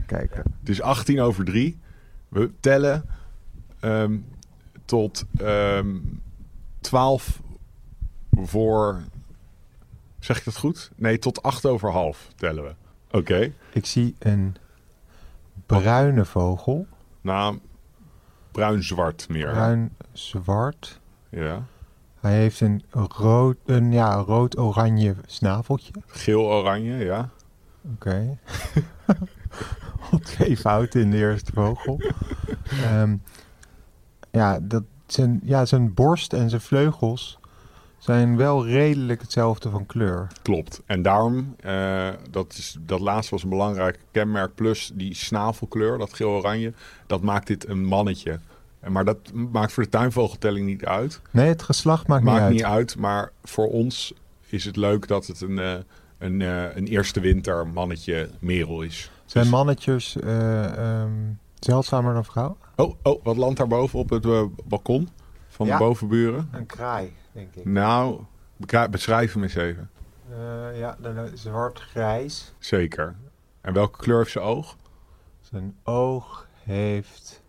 Kijken. 0.05 0.43
Het 0.59 0.69
is 0.69 0.81
18 0.81 1.19
over 1.21 1.45
3. 1.45 1.79
We 2.29 2.51
tellen 2.59 3.05
ehm, 3.79 4.17
tot 4.85 5.25
ehm 5.37 5.97
12 6.85 7.41
voor... 8.31 9.01
Zeg 10.19 10.37
ik 10.37 10.43
dat 10.43 10.57
goed? 10.57 10.91
Nee, 10.95 11.19
tot 11.19 11.41
8 11.41 11.65
over 11.65 11.91
half 11.91 12.27
tellen 12.35 12.63
we. 12.63 12.75
Oké. 13.17 13.53
Ik 13.73 13.85
zie 13.85 14.15
een 14.19 14.55
bruine 15.65 16.25
vogel. 16.25 16.87
Nou, 17.21 17.59
bruin-zwart 18.51 19.29
meer. 19.29 19.51
Bruin-zwart. 19.51 20.99
Ja. 21.29 21.65
Hij 22.19 22.33
heeft 22.33 22.61
een 22.61 22.83
rood, 22.91 23.57
een 23.65 23.91
ja, 23.91 24.15
rood-oranje 24.15 25.15
snaveltje. 25.25 25.93
Geel-oranje, 26.05 26.97
ja. 26.97 27.29
Oké. 27.93 28.37
Twee 30.23 30.57
fouten 30.57 31.01
in 31.01 31.11
de 31.11 31.17
eerste 31.17 31.51
vogel. 31.53 32.01
Ehm, 32.83 33.15
ja, 34.31 34.59
dat 34.61 34.83
zijn, 35.07 35.39
ja, 35.43 35.65
zijn 35.65 35.93
borst 35.93 36.33
en 36.33 36.49
zijn 36.49 36.61
vleugels 36.61 37.39
zijn 38.05 38.37
wel 38.37 38.67
redelijk 38.67 39.21
hetzelfde 39.21 39.69
van 39.69 39.85
kleur. 39.85 40.27
Klopt. 40.41 40.81
En 40.85 41.01
daarom, 41.01 41.55
eh, 41.59 42.09
dat, 42.29 42.53
is, 42.57 42.77
dat 42.79 42.99
laatste 42.99 43.33
was 43.33 43.43
een 43.43 43.49
belangrijk 43.49 43.99
kenmerk. 44.11 44.55
Plus 44.55 44.91
die 44.93 45.13
snavelkleur, 45.13 45.97
dat 45.97 46.13
geel-oranje, 46.13 46.73
dat 47.07 47.21
maakt 47.21 47.47
dit 47.47 47.67
een 47.67 47.85
mannetje. 47.85 48.39
En 48.79 48.91
Maar 48.91 49.05
dat 49.05 49.17
maakt 49.33 49.73
voor 49.73 49.83
de 49.83 49.89
tuinvogeltelling 49.89 50.65
niet 50.65 50.85
uit. 50.85 51.21
Nee, 51.31 51.47
het 51.47 51.63
geslacht 51.63 52.07
maakt, 52.07 52.23
Maakt 52.23 52.35
niet 52.37 52.43
uit. 52.43 52.53
niet 52.53 52.63
uit, 52.63 52.97
maar 52.97 53.31
voor 53.43 53.67
ons 53.67 54.13
is 54.49 54.65
het 54.65 54.75
leuk 54.75 55.07
dat 55.07 55.27
het 55.27 55.41
een, 55.41 55.59
eh, 55.59 55.73
een, 56.17 56.41
eh, 56.41 56.75
een 56.75 56.87
eerste 56.87 57.19
winter 57.19 57.67
mannetje 57.67 58.29
merel 58.39 58.81
is. 58.81 59.11
Zijn 59.25 59.43
Dus- 59.43 59.53
mannetjes 59.53 60.15
ehm, 60.19 61.11
zeldzamer 61.59 62.13
dan 62.13 62.25
vrouwen? 62.25 62.57
Oh, 62.75 62.95
oh, 63.03 63.23
wat 63.23 63.37
landt 63.37 63.57
daar 63.57 63.67
boven 63.67 63.99
op 63.99 64.09
het 64.09 64.25
eh, 64.25 64.43
balkon 64.65 65.09
van 65.47 65.65
Ja. 65.67 65.77
de 65.77 65.83
bovenburen? 65.83 66.49
Een 66.51 66.65
kraai, 66.65 67.13
denk 67.31 67.55
ik. 67.55 67.65
Nou, 67.65 68.21
beschrijf 68.89 69.33
hem 69.33 69.43
eens 69.43 69.55
even. 69.55 69.89
Eh, 70.29 70.79
ja, 70.79 70.97
zwart-grijs. 71.33 72.53
Zeker. 72.59 73.15
En 73.61 73.73
welke 73.73 73.97
kleur 73.99 74.17
heeft 74.17 74.31
zijn 74.31 74.43
oog? 74.45 74.75
Zijn 75.41 75.75
oog 75.83 76.47
heeft... 76.63 77.41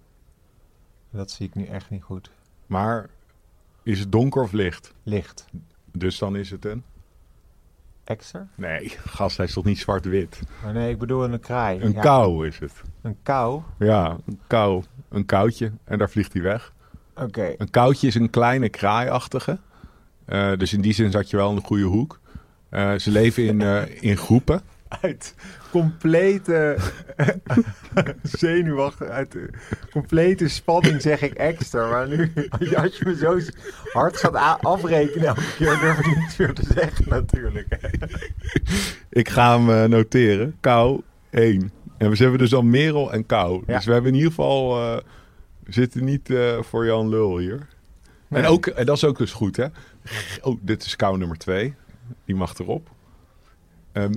Dat 1.11 1.31
zie 1.31 1.47
ik 1.47 1.55
nu 1.55 1.65
echt 1.67 1.91
niet 1.91 2.03
goed. 2.03 2.31
Maar 2.67 3.09
is 3.83 4.01
het 4.01 4.13
donker 4.13 4.43
of 4.43 4.53
licht? 4.53 4.95
Licht. 5.03 5.47
Dus 5.93 6.19
dan 6.19 6.37
is 6.37 6.51
het 6.51 6.65
een... 6.65 6.85
Exer? 8.07 8.47
Nee, 8.55 8.93
gast, 9.07 9.37
hij 9.37 9.47
is 9.47 9.53
toch 9.53 9.65
niet 9.65 9.79
zwart-wit? 9.79 10.41
Oh, 10.65 10.73
nee, 10.73 10.91
ik 10.91 10.99
bedoel 10.99 11.25
een 11.25 11.41
kraai. 11.41 11.81
Een 11.81 11.93
Ja, 11.93 12.01
kou 12.01 12.47
is 12.47 12.59
het. 12.59 12.83
Een 13.03 13.17
kou? 13.23 13.63
Ja, 13.79 14.17
een 14.27 14.41
kou. 14.47 14.83
Een 15.09 15.27
koutje. 15.27 15.73
En 15.85 15.99
daar 15.99 16.11
vliegt 16.11 16.33
hij 16.33 16.43
weg. 16.43 16.73
Oké. 17.15 17.55
Een 17.59 17.71
koutje 17.71 18.07
is 18.07 18.15
een 18.15 18.31
kleine 18.31 18.69
kraaiachtige. 18.69 19.59
Eh, 20.25 20.53
dus 20.57 20.73
in 20.73 20.81
die 20.81 20.93
zin 20.93 21.11
zat 21.11 21.31
je 21.31 21.37
wel 21.37 21.51
in 21.51 21.57
de 21.57 21.63
goede 21.63 21.85
hoek. 21.85 22.21
Eh, 22.69 22.95
ze 22.95 23.11
leven 23.11 23.45
in, 23.45 23.61
eh, 23.61 24.03
in 24.03 24.17
groepen. 24.17 24.61
Uit 24.89 25.35
complete 25.71 26.77
zenuwachtig, 28.23 29.09
uit 29.09 29.37
complete 29.91 30.49
spanning 30.49 31.03
zeg 31.03 31.23
ik 31.23 31.33
extra. 31.33 31.91
Maar 31.91 32.09
nu, 32.09 32.33
als 32.83 32.99
je 32.99 33.05
me 33.05 33.17
zo 33.17 33.39
hard 33.93 34.17
gaat 34.17 34.63
afrekenen 34.63 35.27
elke 35.27 35.55
keer, 35.57 35.79
durf 35.79 35.99
ik 35.99 36.17
niets 36.17 36.37
meer 36.37 36.55
te 36.55 36.65
zeggen 36.75 37.09
natuurlijk. 37.09 37.79
Ik 39.11 39.29
ga 39.29 39.59
hem 39.59 39.71
eh, 39.71 39.85
noteren. 39.85 40.57
Kou 40.61 41.01
1. 41.31 41.73
En 41.99 42.11
we 42.11 42.17
hebben 42.17 42.39
dus 42.39 42.55
al 42.55 42.63
Merel 42.63 43.13
en 43.13 43.27
Kou. 43.27 43.63
Ja. 43.67 43.77
Dus 43.77 43.85
we 43.85 43.93
hebben 43.93 44.11
in 44.11 44.17
ieder 44.17 44.33
geval... 44.33 44.81
eh, 44.81 45.03
we 45.65 45.73
zitten 45.73 46.05
niet 46.05 46.31
eh, 46.31 46.63
voor 46.63 46.87
Jan 46.87 47.09
Lul 47.09 47.39
hier. 47.39 47.67
En, 48.29 48.47
ook, 48.47 48.67
en 48.67 48.87
dat 48.87 48.97
is 48.97 49.05
ook 49.05 49.19
dus 49.19 49.33
goed, 49.33 49.57
hè? 49.57 49.67
Oh, 50.41 50.59
dit 50.63 50.85
is 50.85 50.97
Kou 50.97 51.19
nummer 51.19 51.37
2. 51.37 51.75
Die 52.25 52.35
mag 52.35 52.59
erop. 52.59 52.91
Ehm, 53.93 54.13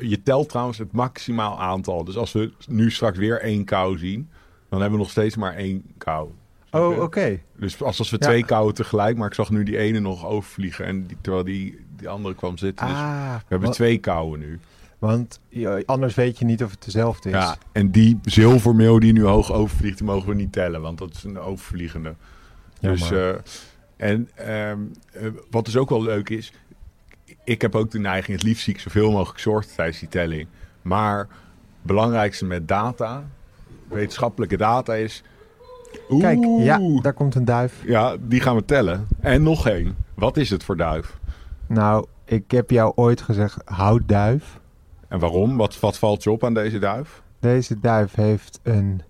je 0.00 0.22
telt 0.22 0.48
trouwens 0.48 0.78
het 0.78 0.92
maximaal 0.92 1.60
aantal. 1.60 2.04
Dus 2.04 2.16
als 2.16 2.32
we 2.32 2.52
nu 2.68 2.90
straks 2.90 3.18
weer 3.18 3.40
één 3.40 3.64
Kou 3.64 3.98
zien... 3.98 4.28
dan 4.68 4.80
hebben 4.80 4.98
we 4.98 5.04
nog 5.04 5.12
steeds 5.12 5.36
maar 5.36 5.54
één 5.54 5.82
Kou. 5.98 6.28
Oh, 6.70 7.02
oké. 7.02 7.40
Dus 7.56 7.82
als, 7.82 7.98
als 7.98 8.10
we 8.10 8.16
Ja. 8.20 8.26
twee 8.26 8.44
Kouwen 8.44 8.74
tegelijk... 8.74 9.16
maar 9.16 9.28
ik 9.28 9.34
zag 9.34 9.50
nu 9.50 9.62
die 9.62 9.78
ene 9.78 10.00
nog 10.00 10.26
overvliegen... 10.26 10.84
en 10.84 11.06
die, 11.06 11.16
terwijl 11.20 11.44
die, 11.44 11.84
die 11.96 12.08
andere 12.08 12.34
kwam 12.34 12.58
zitten. 12.58 12.86
Dus 12.86 12.96
Ah, 12.96 13.34
we 13.34 13.44
hebben 13.48 13.70
twee 13.70 13.98
Kouwen 13.98 14.38
nu. 14.38 14.60
Want 14.98 15.40
anders 15.86 16.14
weet 16.14 16.38
je 16.38 16.44
niet 16.44 16.62
of 16.64 16.70
het 16.70 16.84
dezelfde 16.84 17.28
is. 17.28 17.34
Ja, 17.34 17.56
en 17.72 17.90
die 17.90 18.18
zilvermeel 18.22 19.00
die 19.00 19.12
nu 19.12 19.24
hoog 19.24 19.52
overvliegt, 19.52 19.96
die 19.98 20.06
mogen 20.06 20.28
we 20.28 20.34
niet 20.34 20.52
tellen, 20.52 20.80
want 20.80 20.98
dat 20.98 21.14
is 21.14 21.24
een 21.24 21.38
overvliegende. 21.38 22.14
Dus, 22.80 23.00
Jammer. 23.08 23.34
eh, 23.34 23.40
en 23.96 24.28
ehm, 24.34 24.78
eh, 25.12 25.26
wat 25.50 25.64
dus 25.64 25.76
ook 25.76 25.88
wel 25.88 26.02
leuk 26.02 26.28
is, 26.30 26.52
ik 27.50 27.62
heb 27.62 27.74
ook 27.74 27.90
de 27.90 27.98
neiging, 27.98 28.36
het 28.36 28.46
liefst 28.46 28.64
zie 28.64 28.74
ik 28.74 28.80
zoveel 28.80 29.10
mogelijk 29.10 29.38
soorten 29.38 29.74
tijdens 29.76 29.98
die 29.98 30.08
telling. 30.08 30.46
Maar 30.82 31.18
het 31.18 31.28
belangrijkste 31.82 32.44
met 32.44 32.68
data, 32.68 33.24
wetenschappelijke 33.88 34.56
data 34.56 34.94
is... 34.94 35.22
Kijk, 36.18 36.44
ja, 36.58 36.80
daar 37.02 37.12
komt 37.12 37.34
een 37.34 37.44
duif. 37.44 37.82
ja, 37.84 38.16
die 38.20 38.40
gaan 38.40 38.56
we 38.56 38.64
tellen. 38.64 39.06
En 39.20 39.42
nog 39.42 39.68
één. 39.68 39.96
Wat 40.14 40.36
is 40.36 40.50
het 40.50 40.64
voor 40.64 40.76
duif? 40.76 41.18
Nou, 41.66 42.06
ik 42.24 42.50
heb 42.50 42.70
jou 42.70 42.92
ooit 42.94 43.20
gezegd, 43.20 43.56
houtduif. 43.64 44.60
En 45.08 45.18
waarom? 45.18 45.56
Wat, 45.56 45.80
wat 45.80 45.98
valt 45.98 46.22
je 46.22 46.30
op 46.30 46.44
aan 46.44 46.54
deze 46.54 46.78
duif? 46.78 47.22
Deze 47.38 47.80
duif 47.80 48.14
heeft 48.14 48.60
een 48.62 49.02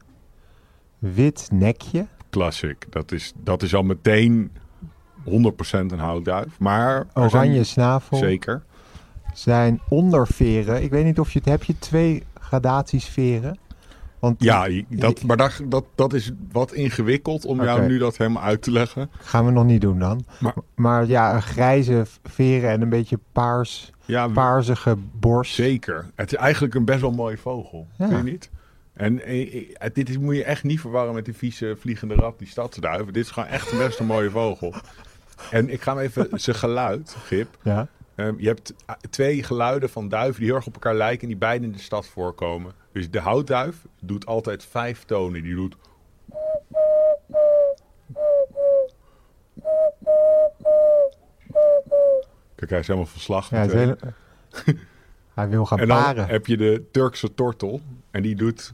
wit 0.99 1.49
nekje. 1.53 2.07
Classic. 2.31 2.87
Dat 2.91 3.13
is, 3.13 3.33
dat 3.37 3.63
is 3.63 3.75
al 3.75 3.83
meteen 3.83 4.51
100% 5.25 5.93
een 5.93 5.99
houtduif. 5.99 6.59
Maar 6.59 7.07
Oranje 7.15 7.53
zijn- 7.53 7.65
snavel. 7.67 8.17
Zeker. 8.19 8.63
Zijn 9.35 9.81
onderveren. 9.89 10.83
Ik 10.83 10.91
weet 10.91 11.05
niet 11.05 11.19
of 11.21 11.33
je 11.33 11.39
het... 11.39 11.49
Heb 11.49 11.63
je 11.63 11.79
twee 11.79 12.23
gradaties 12.41 13.05
veren? 13.05 13.59
Want 14.19 14.43
Ja, 14.43 14.69
dat, 14.89 15.23
maar 15.23 15.37
dat, 15.37 15.61
dat, 15.65 15.85
dat 15.95 16.13
is 16.13 16.31
wat 16.53 16.73
ingewikkeld 16.73 17.45
om 17.45 17.63
jou 17.63 17.87
nu 17.87 17.99
dat 17.99 18.17
helemaal 18.17 18.43
uit 18.43 18.63
te 18.63 18.71
leggen. 18.71 19.11
gaan 19.19 19.45
we 19.45 19.51
nog 19.51 19.65
niet 19.65 19.81
doen 19.81 19.99
dan. 19.99 20.25
Maar- 20.41 20.55
Maar, 20.75 21.07
ja, 21.07 21.35
een 21.35 21.43
grijze 21.43 22.05
veren 22.25 22.71
en 22.71 22.83
een 22.83 22.89
beetje 22.89 23.19
paars, 23.33 23.91
Ja, 24.05 24.29
paarsige 24.29 24.97
borst. 25.21 25.55
zeker. 25.55 26.11
Het 26.15 26.33
is 26.33 26.39
eigenlijk 26.39 26.75
een 26.75 26.85
best 26.85 27.01
wel 27.01 27.11
mooie 27.13 27.39
vogel. 27.39 27.87
Ja. 27.99 28.09
Vind 28.09 28.25
je 28.25 28.31
niet? 28.31 28.51
En 28.93 29.25
eh, 29.25 29.57
eh, 29.79 29.91
dit 29.93 30.09
is, 30.09 30.19
moet 30.19 30.37
je 30.37 30.45
echt 30.45 30.63
niet 30.65 30.81
verwarren 30.81 31.15
met 31.15 31.25
die 31.25 31.35
vieze 31.37 31.77
vliegende 31.81 32.15
rat, 32.15 32.39
die 32.39 32.49
stadsduiven. 32.49 33.13
Dit 33.13 33.25
is 33.25 33.31
gewoon 33.31 33.49
echt 33.49 33.73
een 33.73 33.79
best 33.79 33.99
een 33.99 34.07
mooie 34.07 34.31
vogel. 34.31 34.75
En 35.51 35.69
ik 35.69 35.81
ga 35.83 35.95
hem 35.95 36.03
even 36.05 36.29
zijn 36.41 36.57
geluid, 36.57 37.17
Gip. 37.25 37.57
Ja. 37.63 37.89
Ehm, 38.15 38.35
je 38.37 38.47
hebt 38.47 38.75
twee 39.11 39.43
geluiden 39.43 39.91
van 39.91 40.09
duiven 40.09 40.37
die 40.41 40.47
heel 40.47 40.57
erg 40.57 40.67
op 40.67 40.75
elkaar 40.75 40.95
lijken 40.95 41.21
en 41.23 41.29
die 41.29 41.37
beide 41.37 41.65
in 41.65 41.73
de 41.73 41.79
stad 41.79 42.07
voorkomen. 42.07 42.73
Dus 42.93 43.11
de 43.11 43.21
houtduif 43.21 43.77
doet 44.01 44.27
altijd 44.27 44.65
vijf 44.65 45.05
tonen. 45.05 45.43
Die 45.43 45.55
doet... 45.55 45.77
Kijk, 52.55 52.71
hij 52.71 52.79
is 52.79 52.87
helemaal 52.87 53.09
verslag. 53.09 53.51
ja 53.51 53.57
het 53.57 53.75
meteen. 53.75 53.97
hele- 54.65 54.79
Hij 55.35 55.49
wil 55.49 55.67
gaan 55.67 55.79
En 55.79 55.89
dan 55.89 56.03
paren. 56.03 56.27
heb 56.27 56.47
je 56.47 56.57
de 56.57 56.85
Turkse 56.91 57.35
tortel 57.35 57.81
en 58.11 58.23
die 58.23 58.35
doet... 58.37 58.73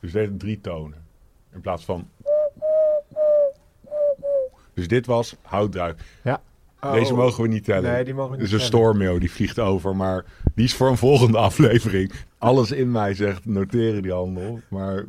Dus 0.00 0.12
deze 0.12 0.36
drie 0.36 0.60
tonen. 0.60 1.04
In 1.52 1.60
plaats 1.60 1.84
van... 1.84 2.08
Dus 4.74 4.88
dit 4.88 5.06
was 5.06 5.36
houtduif. 5.42 5.94
Deze 6.92 7.12
Oh. 7.12 7.18
mogen 7.18 7.42
we 7.42 7.48
niet 7.48 7.64
tellen. 7.64 7.92
Nee, 7.92 8.04
die 8.04 8.14
mogen 8.14 8.30
we 8.32 8.38
Dus 8.38 8.50
niet 8.50 8.60
een 8.60 8.66
stormmeeuw 8.66 9.18
die 9.18 9.30
vliegt 9.30 9.58
over, 9.58 9.96
maar 9.96 10.24
die 10.54 10.64
is 10.64 10.74
voor 10.74 10.88
een 10.88 10.96
volgende 10.96 11.38
aflevering. 11.48 12.12
Alles 12.38 12.70
in 12.70 12.90
mij 12.90 13.14
zegt 13.14 13.44
noteren 13.46 14.02
die 14.02 14.12
handel, 14.12 14.60
maar 14.68 15.04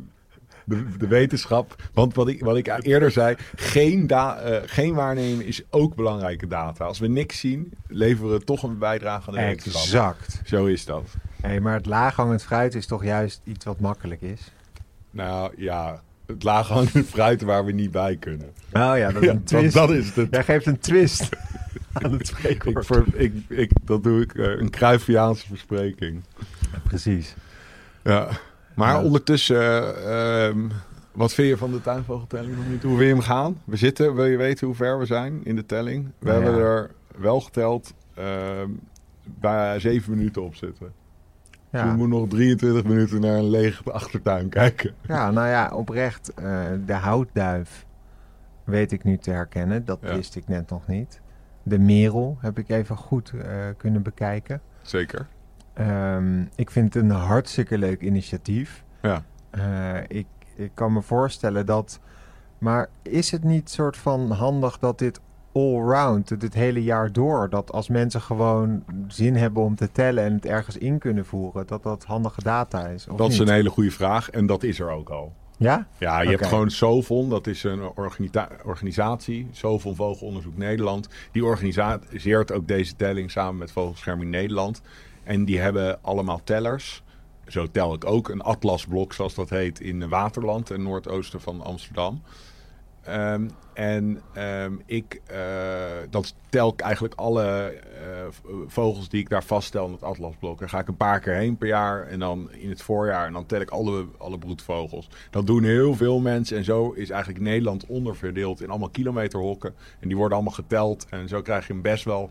de, 0.64 0.96
de 0.98 1.06
wetenschap, 1.06 1.74
want 1.92 2.14
wat 2.14 2.28
ik, 2.28 2.40
wat 2.40 2.56
ik 2.56 2.78
eerder 2.80 3.10
zei, 3.10 3.36
geen, 3.56 4.06
da, 4.06 4.38
eh, 4.38 4.62
geen 4.66 4.94
waarnemen 4.94 5.46
is 5.46 5.62
ook 5.70 5.94
belangrijke 5.94 6.46
data. 6.46 6.84
Als 6.84 6.98
we 6.98 7.06
niks 7.08 7.40
zien, 7.40 7.72
leveren 7.88 8.30
we 8.32 8.44
toch 8.44 8.62
een 8.62 8.78
bijdrage 8.78 9.28
aan 9.28 9.34
de 9.34 9.40
wetenschap. 9.40 9.82
Exact. 9.82 10.40
Zo 10.44 10.64
is 10.66 10.84
dat. 10.84 11.14
Hey, 11.40 11.60
maar 11.60 11.74
het 11.74 11.86
laaghangend 11.86 12.42
fruit 12.42 12.74
is 12.74 12.86
toch 12.86 13.04
juist 13.04 13.40
iets 13.44 13.64
wat 13.64 13.80
makkelijk 13.80 14.22
is? 14.22 14.52
Nou 15.10 15.52
ja, 15.56 16.02
het 16.26 16.42
laaghangende 16.42 17.04
fruit 17.04 17.42
waar 17.42 17.64
we 17.64 17.72
niet 17.72 17.90
bij 17.90 18.16
kunnen. 18.16 18.46
Oh 18.72 18.92
ja, 18.96 19.10
dat 19.12 19.24
want 19.24 19.72
dat 19.72 19.90
is 19.90 20.14
het. 20.14 20.28
Jij 20.30 20.44
geeft 20.44 20.66
een 20.66 20.78
twist 20.78 21.28
aan 21.92 22.12
het 22.12 22.20
Ik, 22.20 22.26
spreekwoord. 22.26 22.86
ver- 22.86 23.04
ik, 23.14 23.34
ik, 23.48 23.70
dat 23.84 24.02
doe 24.02 24.20
ik, 24.22 24.34
eh, 24.34 24.44
een 24.58 24.70
Cruyffiaanse 24.70 25.46
verspreking. 25.46 26.22
Precies. 26.84 27.34
Ja, 28.02 28.28
maar 28.74 28.92
Ja. 28.94 29.02
ondertussen, 29.02 29.56
eh, 30.04 30.46
ehm, 30.46 30.58
wat 31.12 31.34
vind 31.34 31.48
je 31.48 31.56
van 31.56 31.72
de 31.72 31.80
tuinvogeltelling 31.80 32.56
nog 32.56 32.68
niet? 32.68 32.82
Hoe 32.82 32.96
wil 32.96 33.06
je 33.06 33.12
hem 33.12 33.22
gaan? 33.22 33.60
We 33.64 33.76
zitten, 33.76 34.14
wil 34.14 34.24
je 34.26 34.36
weten 34.36 34.66
hoe 34.66 34.76
ver 34.76 34.98
we 34.98 35.06
zijn 35.06 35.40
in 35.44 35.56
de 35.56 35.66
telling? 35.66 36.04
We 36.18 36.26
Nou 36.30 36.42
hebben 36.42 36.60
ja. 36.60 36.66
er 36.68 36.90
wel 37.16 37.40
geteld 37.40 37.94
ehm 38.14 38.70
bij 39.40 39.80
zeven 39.80 40.16
minuten 40.16 40.42
op 40.42 40.54
zitten. 40.54 40.92
Dus 41.76 41.84
we 41.84 41.90
Ja. 41.90 41.94
moeten 41.96 42.18
nog 42.18 42.28
23 42.28 42.84
minuten 42.84 43.20
naar 43.20 43.36
een 43.36 43.50
lege 43.50 43.92
achtertuin 43.92 44.48
kijken. 44.48 44.94
ja, 45.02 45.30
nou 45.30 45.48
ja, 45.48 45.70
oprecht. 45.74 46.34
eh, 46.34 46.60
de 46.86 46.92
houtduif 46.92 47.86
weet 48.64 48.92
ik 48.92 49.04
nu 49.04 49.16
te 49.18 49.30
herkennen. 49.30 49.84
Dat 49.84 49.98
Ja. 50.02 50.14
wist 50.14 50.36
ik 50.36 50.48
net 50.48 50.70
nog 50.70 50.86
niet. 50.86 51.20
De 51.62 51.78
merel 51.78 52.36
heb 52.40 52.58
ik 52.58 52.68
even 52.68 52.96
goed 52.96 53.32
eh, 53.42 53.48
kunnen 53.76 54.02
bekijken. 54.02 54.60
Zeker. 54.82 55.26
Ehm, 55.72 56.40
ik 56.54 56.70
vind 56.70 56.94
het 56.94 57.02
een 57.02 57.10
hartstikke 57.10 57.78
leuk 57.78 58.00
initiatief. 58.00 58.84
Ja. 59.02 59.22
Eh, 59.50 59.96
ik, 60.08 60.26
ik 60.54 60.70
kan 60.74 60.92
me 60.92 61.02
voorstellen 61.02 61.66
dat. 61.66 62.00
Maar 62.58 62.88
is 63.02 63.30
het 63.30 63.44
niet 63.44 63.70
soort 63.70 63.96
van 63.96 64.30
handig 64.30 64.78
dat 64.78 64.98
dit 64.98 65.20
all-round, 65.56 66.40
dit 66.40 66.54
hele 66.54 66.82
jaar 66.82 67.12
door, 67.12 67.50
dat 67.50 67.72
als 67.72 67.88
mensen 67.88 68.20
gewoon 68.20 68.84
zin 69.08 69.36
hebben 69.36 69.62
om 69.62 69.74
te 69.74 69.92
tellen 69.92 70.24
en 70.24 70.32
het 70.32 70.46
ergens 70.46 70.76
in 70.76 70.98
kunnen 70.98 71.26
voeren, 71.26 71.66
dat 71.66 71.82
dat 71.82 72.04
handige 72.04 72.42
data 72.42 72.86
is? 72.86 73.06
Dat 73.16 73.30
is 73.30 73.38
een 73.38 73.48
hele 73.48 73.70
goede 73.70 73.90
vraag 73.90 74.30
en 74.30 74.46
dat 74.46 74.62
is 74.62 74.80
er 74.80 74.90
ook 74.90 75.08
al. 75.08 75.32
Ja? 75.58 75.86
Ja, 75.98 76.20
je 76.20 76.28
hebt 76.28 76.46
gewoon 76.46 76.70
Sovon, 76.70 77.28
dat 77.28 77.46
is 77.46 77.64
een 77.64 77.80
organita- 77.94 78.48
organisatie, 78.64 79.48
Sovon 79.50 79.94
Vogelonderzoek 79.94 80.56
Nederland. 80.56 81.08
Die 81.32 81.44
organiseert 81.44 82.52
ook 82.52 82.68
deze 82.68 82.96
telling 82.96 83.30
samen 83.30 83.56
met 83.56 83.72
Vogelscherming 83.72 84.30
Nederland. 84.30 84.82
En 85.22 85.44
die 85.44 85.58
hebben 85.58 85.98
allemaal 86.02 86.40
tellers. 86.44 87.02
Zo 87.46 87.66
tel 87.70 87.94
ik 87.94 88.04
ook 88.04 88.28
een 88.28 88.42
atlasblok, 88.42 89.12
zoals 89.12 89.34
dat 89.34 89.50
heet, 89.50 89.80
in 89.80 90.08
Waterland 90.08 90.70
en 90.70 90.82
noordoosten 90.82 91.40
van 91.40 91.60
Amsterdam. 91.60 92.22
Ehm, 93.06 93.48
en 93.72 94.22
ehm, 94.32 94.72
ik, 94.86 95.20
eh, 95.26 95.38
dan 96.10 96.24
tel 96.48 96.68
ik 96.68 96.80
eigenlijk 96.80 97.14
alle 97.14 97.42
eh, 98.06 98.26
vogels 98.66 99.08
die 99.08 99.20
ik 99.20 99.28
daar 99.28 99.44
vaststel 99.44 99.86
in 99.86 99.92
het 99.92 100.02
atlasblok. 100.02 100.58
Dan 100.58 100.68
ga 100.68 100.78
ik 100.78 100.88
een 100.88 100.96
paar 100.96 101.20
keer 101.20 101.34
heen 101.34 101.56
per 101.56 101.68
jaar 101.68 102.06
en 102.06 102.18
dan 102.18 102.52
in 102.52 102.68
het 102.68 102.82
voorjaar. 102.82 103.26
En 103.26 103.32
dan 103.32 103.46
tel 103.46 103.60
ik 103.60 103.70
alle, 103.70 104.06
alle 104.18 104.38
broedvogels. 104.38 105.08
Dat 105.30 105.46
doen 105.46 105.64
heel 105.64 105.94
veel 105.94 106.20
mensen. 106.20 106.56
En 106.56 106.64
zo 106.64 106.90
is 106.90 107.10
eigenlijk 107.10 107.44
Nederland 107.44 107.86
onderverdeeld 107.86 108.60
in 108.60 108.70
allemaal 108.70 108.90
kilometerhokken. 108.90 109.74
En 110.00 110.08
die 110.08 110.16
worden 110.16 110.36
allemaal 110.36 110.54
geteld. 110.54 111.06
En 111.10 111.28
zo 111.28 111.42
krijg 111.42 111.66
je 111.66 111.72
een 111.72 111.82
best 111.82 112.04
wel, 112.04 112.30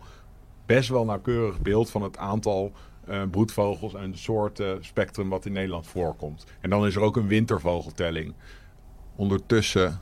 best 0.65 0.89
wel 0.89 1.05
nauwkeurig 1.05 1.61
beeld 1.61 1.89
van 1.89 2.01
het 2.01 2.17
aantal 2.17 2.71
eh, 3.05 3.21
broedvogels 3.31 3.93
en 3.93 4.11
de 4.11 4.17
soorten 4.17 4.85
spectrum 4.85 5.29
wat 5.29 5.45
in 5.45 5.51
Nederland 5.51 5.87
voorkomt. 5.87 6.45
En 6.61 6.69
dan 6.69 6.85
is 6.85 6.95
er 6.95 7.01
ook 7.01 7.15
een 7.15 7.27
wintervogeltelling. 7.27 8.33
Ondertussen 9.15 9.97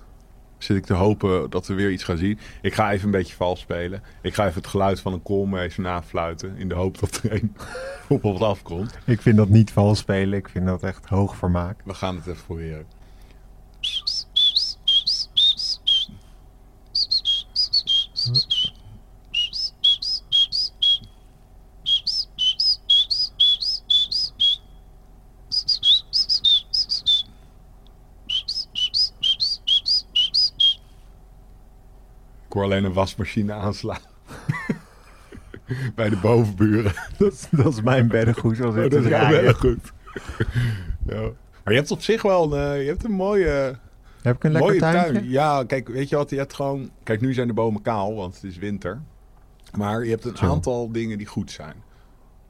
zit 0.64 0.78
ik 0.78 0.86
te 0.86 0.94
hopen 0.94 1.50
dat 1.50 1.68
we 1.68 1.74
weer 1.74 1.92
iets 1.92 2.04
gaan 2.04 2.18
zien. 2.18 2.40
Ik 2.62 2.74
ga 2.74 2.92
even 2.92 3.06
een 3.06 3.12
beetje 3.12 3.36
vals 3.36 3.60
spelen. 3.60 4.04
Ik 4.22 4.34
ga 4.34 4.46
even 4.46 4.62
het 4.62 4.68
geluid 4.68 5.00
van 5.00 5.14
een 5.14 5.24
koolmees 5.24 5.78
nafluiten. 5.78 6.58
In 6.58 6.68
de 6.68 6.76
hoop 6.76 7.00
dat 7.00 7.20
er 7.24 7.34
een 7.34 7.56
op 8.08 8.24
ons 8.24 8.42
afkomt. 8.42 8.98
Ik 9.06 9.22
vind 9.22 9.38
dat 9.38 9.50
niet 9.50 9.72
vals 9.72 10.00
spelen. 10.00 10.40
Ik 10.40 10.50
vind 10.50 10.66
dat 10.66 10.84
echt 10.84 11.06
hoog 11.06 11.36
vermaak. 11.36 11.80
We 11.84 11.94
gaan 11.94 12.16
het 12.16 12.28
even 12.28 12.44
proberen. 12.46 12.86
Ik 32.54 32.60
hoor 32.60 32.68
alleen 32.68 32.84
een 32.84 32.94
wasmachine 32.94 33.54
aanslaan. 33.54 34.00
Bij 35.96 36.10
de 36.10 36.18
bovenburen. 36.18 36.94
Dat 37.18 37.32
is, 37.34 37.48
dat 37.52 37.74
is 37.74 37.82
mijn 37.82 38.08
beddengoed. 38.08 38.60
Oh, 38.62 38.76
dat 38.76 38.94
is 38.94 39.00
wel 39.00 39.02
draaien. 39.02 39.40
heel 39.40 39.54
goed. 39.54 39.94
ja. 41.08 41.22
Maar 41.64 41.74
je 41.74 41.80
hebt 41.80 41.92
op 41.92 42.02
zich 42.02 42.22
wel 42.22 42.54
een, 42.54 42.74
eh, 42.74 42.82
je 42.82 42.88
hebt 42.88 43.04
een 43.04 43.12
mooie, 43.12 43.80
Heb 44.22 44.36
ik 44.36 44.44
een 44.44 44.52
lekker 44.52 44.70
mooie 44.70 44.80
tuintje? 44.80 45.12
tuin. 45.14 45.30
Ja, 45.30 45.64
kijk, 45.64 45.88
weet 45.88 46.10
je 46.10 46.16
wat? 46.16 46.30
Je 46.30 46.38
hebt 46.38 46.54
gewoon... 46.54 46.90
Kijk, 47.04 47.22
nu 47.22 47.34
zijn 47.34 47.48
de 47.48 47.54
bomen 47.54 47.82
kaal, 47.82 48.16
want 48.16 48.36
het 48.36 48.44
is 48.44 48.58
winter. 48.58 49.02
Maar 49.78 50.04
je 50.04 50.10
hebt 50.10 50.26
een 50.26 50.38
Zo. 50.38 50.46
aantal 50.46 50.92
dingen 50.92 51.18
die 51.18 51.28
goed 51.28 51.52
zijn. 51.52 51.76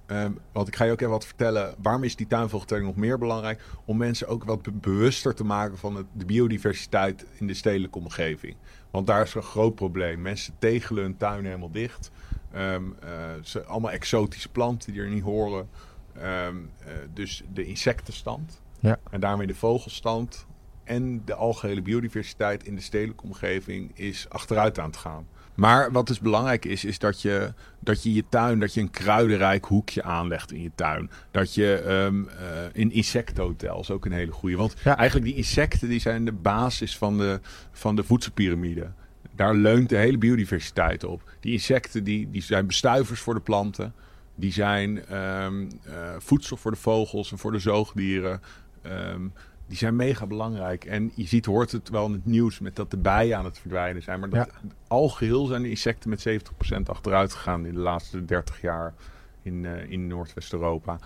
Ehm, 0.05 0.31
want 0.51 0.67
ik 0.67 0.75
ga 0.75 0.83
je 0.85 0.91
ook 0.91 0.99
even 0.99 1.11
wat 1.13 1.25
vertellen. 1.25 1.75
Waarom 1.81 2.03
is 2.03 2.15
die 2.15 2.27
tuinvogeltelling 2.27 2.85
nog 2.85 2.95
meer 2.95 3.17
belangrijk? 3.17 3.61
Om 3.85 3.97
mensen 3.97 4.27
ook 4.27 4.43
wat 4.43 4.61
be- 4.61 4.71
bewuster 4.71 5.35
te 5.35 5.43
maken 5.43 5.77
van 5.77 5.95
het, 5.95 6.05
de 6.13 6.25
biodiversiteit 6.25 7.25
in 7.39 7.47
de 7.47 7.53
stedelijke 7.53 7.97
omgeving. 7.99 8.55
Want 8.93 9.07
daar 9.07 9.21
is 9.21 9.33
een 9.33 9.41
groot 9.41 9.75
probleem. 9.75 10.21
Mensen 10.21 10.55
tegelen 10.59 11.03
hun 11.03 11.17
tuin 11.17 11.45
helemaal 11.45 11.71
dicht. 11.71 12.11
Ehm, 12.51 12.83
eh, 12.99 13.09
ze, 13.43 13.63
allemaal 13.63 13.91
exotische 13.91 14.49
planten 14.49 14.93
die 14.93 15.01
er 15.01 15.09
niet 15.09 15.23
horen. 15.23 15.69
Ehm, 16.15 16.55
eh, 16.79 16.93
dus 17.13 17.43
de 17.53 17.65
insectenstand. 17.65 18.61
Ja. 18.79 18.99
En 19.09 19.19
daarmee 19.19 19.47
de 19.47 19.55
vogelstand. 19.55 20.45
En 20.83 21.25
de 21.25 21.33
algehele 21.33 21.81
biodiversiteit 21.81 22.63
in 22.63 22.75
de 22.75 22.81
stedelijke 22.81 23.23
omgeving 23.23 23.91
is 23.97 24.29
achteruit 24.29 24.79
aan 24.79 24.87
het 24.87 24.97
gaan. 24.97 25.27
Maar 25.55 25.91
wat 25.91 26.07
dus 26.07 26.19
belangrijk 26.19 26.65
is, 26.65 26.85
is 26.85 26.99
dat 26.99 27.21
je, 27.21 27.53
dat 27.79 28.03
je 28.03 28.13
je 28.13 28.23
tuin, 28.29 28.59
dat 28.59 28.73
je 28.73 28.81
een 28.81 28.89
kruidenrijk 28.89 29.65
hoekje 29.65 30.03
aanlegt 30.03 30.51
in 30.51 30.61
je 30.61 30.71
tuin. 30.75 31.09
Dat 31.31 31.53
je 31.53 31.75
ehm 31.75 32.27
eh, 32.27 32.81
een 32.81 32.91
insectenhotel 32.91 33.79
is 33.79 33.91
ook 33.91 34.05
een 34.05 34.11
hele 34.11 34.31
goede. 34.31 34.55
Want 34.57 34.75
Ja. 34.83 34.97
eigenlijk 34.97 35.27
die 35.27 35.35
insecten 35.37 35.89
die 35.89 35.99
zijn 35.99 36.25
de 36.25 36.31
basis 36.31 36.97
van 36.97 37.17
de, 37.17 37.39
van 37.71 37.95
de 37.95 38.03
voedselpiramide. 38.03 38.91
Daar 39.35 39.55
leunt 39.55 39.89
de 39.89 39.97
hele 39.97 40.17
biodiversiteit 40.17 41.03
op. 41.03 41.21
Die 41.39 41.51
insecten 41.51 42.03
die, 42.03 42.29
die 42.29 42.41
zijn 42.41 42.67
bestuivers 42.67 43.19
voor 43.19 43.33
de 43.33 43.39
planten. 43.39 43.93
Die 44.35 44.51
zijn 44.51 45.05
ehm, 45.05 45.65
eh, 45.83 45.93
voedsel 46.17 46.57
voor 46.57 46.71
de 46.71 46.77
vogels 46.77 47.31
en 47.31 47.37
voor 47.37 47.51
de 47.51 47.59
zoogdieren. 47.59 48.41
Ehm, 48.81 49.21
die 49.67 49.77
zijn 49.77 49.95
mega 49.95 50.25
belangrijk. 50.25 50.85
En 50.85 51.11
je 51.15 51.27
ziet, 51.27 51.45
hoort 51.45 51.71
het 51.71 51.89
wel 51.89 52.05
in 52.05 52.11
het 52.11 52.25
nieuws 52.25 52.59
met 52.59 52.75
dat 52.75 52.91
de 52.91 52.97
bijen 52.97 53.37
aan 53.37 53.45
het 53.45 53.59
verdwijnen 53.59 54.03
zijn. 54.03 54.19
Maar 54.19 54.29
dat, 54.29 54.49
al 54.87 55.09
geheel 55.09 55.45
zijn 55.45 55.61
de 55.61 55.69
insecten 55.69 56.09
met 56.09 56.27
70% 56.29 56.83
achteruit 56.85 57.33
gegaan 57.33 57.65
in 57.65 57.73
de 57.73 57.79
laatste 57.79 58.25
30 58.25 58.61
jaar 58.61 58.93
in, 59.41 59.65
eh, 59.65 59.91
in 59.91 60.07
Noordwest-Europa. 60.07 60.99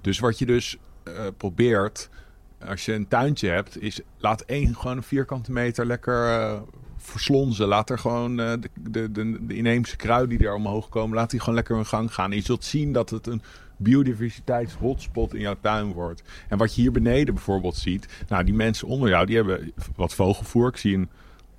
Dus 0.00 0.18
wat 0.18 0.38
je 0.38 0.46
dus 0.46 0.76
eh, 1.02 1.14
probeert, 1.36 2.08
als 2.66 2.84
je 2.84 2.92
een 2.92 3.08
tuintje 3.08 3.48
hebt, 3.48 3.82
is 3.82 4.00
laat 4.18 4.40
één 4.40 4.76
gewoon 4.76 4.96
een 4.96 5.02
vierkante 5.02 5.52
meter 5.52 5.86
lekker 5.86 6.40
eh, 6.40 6.60
verslonzen. 6.96 7.66
Laat 7.66 7.90
er 7.90 7.98
gewoon 7.98 8.36
de, 8.36 8.58
de, 8.74 9.12
de, 9.12 9.46
de 9.46 9.54
inheemse 9.54 9.96
kruiden 9.96 10.38
die 10.38 10.46
er 10.46 10.54
omhoog 10.54 10.88
komen, 10.88 11.16
laat 11.16 11.30
die 11.30 11.40
gewoon 11.40 11.54
lekker 11.54 11.74
hun 11.74 11.86
gang 11.86 12.14
gaan. 12.14 12.30
En 12.30 12.36
je 12.36 12.42
zult 12.42 12.64
zien 12.64 12.92
dat 12.92 13.10
het 13.10 13.26
een 13.26 13.42
biodiversiteitshotspot 13.82 15.34
in 15.34 15.40
jouw 15.40 15.56
tuin 15.60 15.92
wordt. 15.92 16.22
En 16.48 16.58
wat 16.58 16.74
je 16.74 16.80
hier 16.80 16.92
beneden 16.92 17.34
bijvoorbeeld 17.34 17.76
ziet, 17.76 18.24
nou 18.28 18.44
die 18.44 18.54
mensen 18.54 18.88
onder 18.88 19.08
jou, 19.08 19.26
die 19.26 19.36
hebben 19.36 19.72
wat 19.96 20.14
vogelvoer. 20.14 20.68
Ik 20.68 20.76
zie 20.76 20.96
een, 20.96 21.08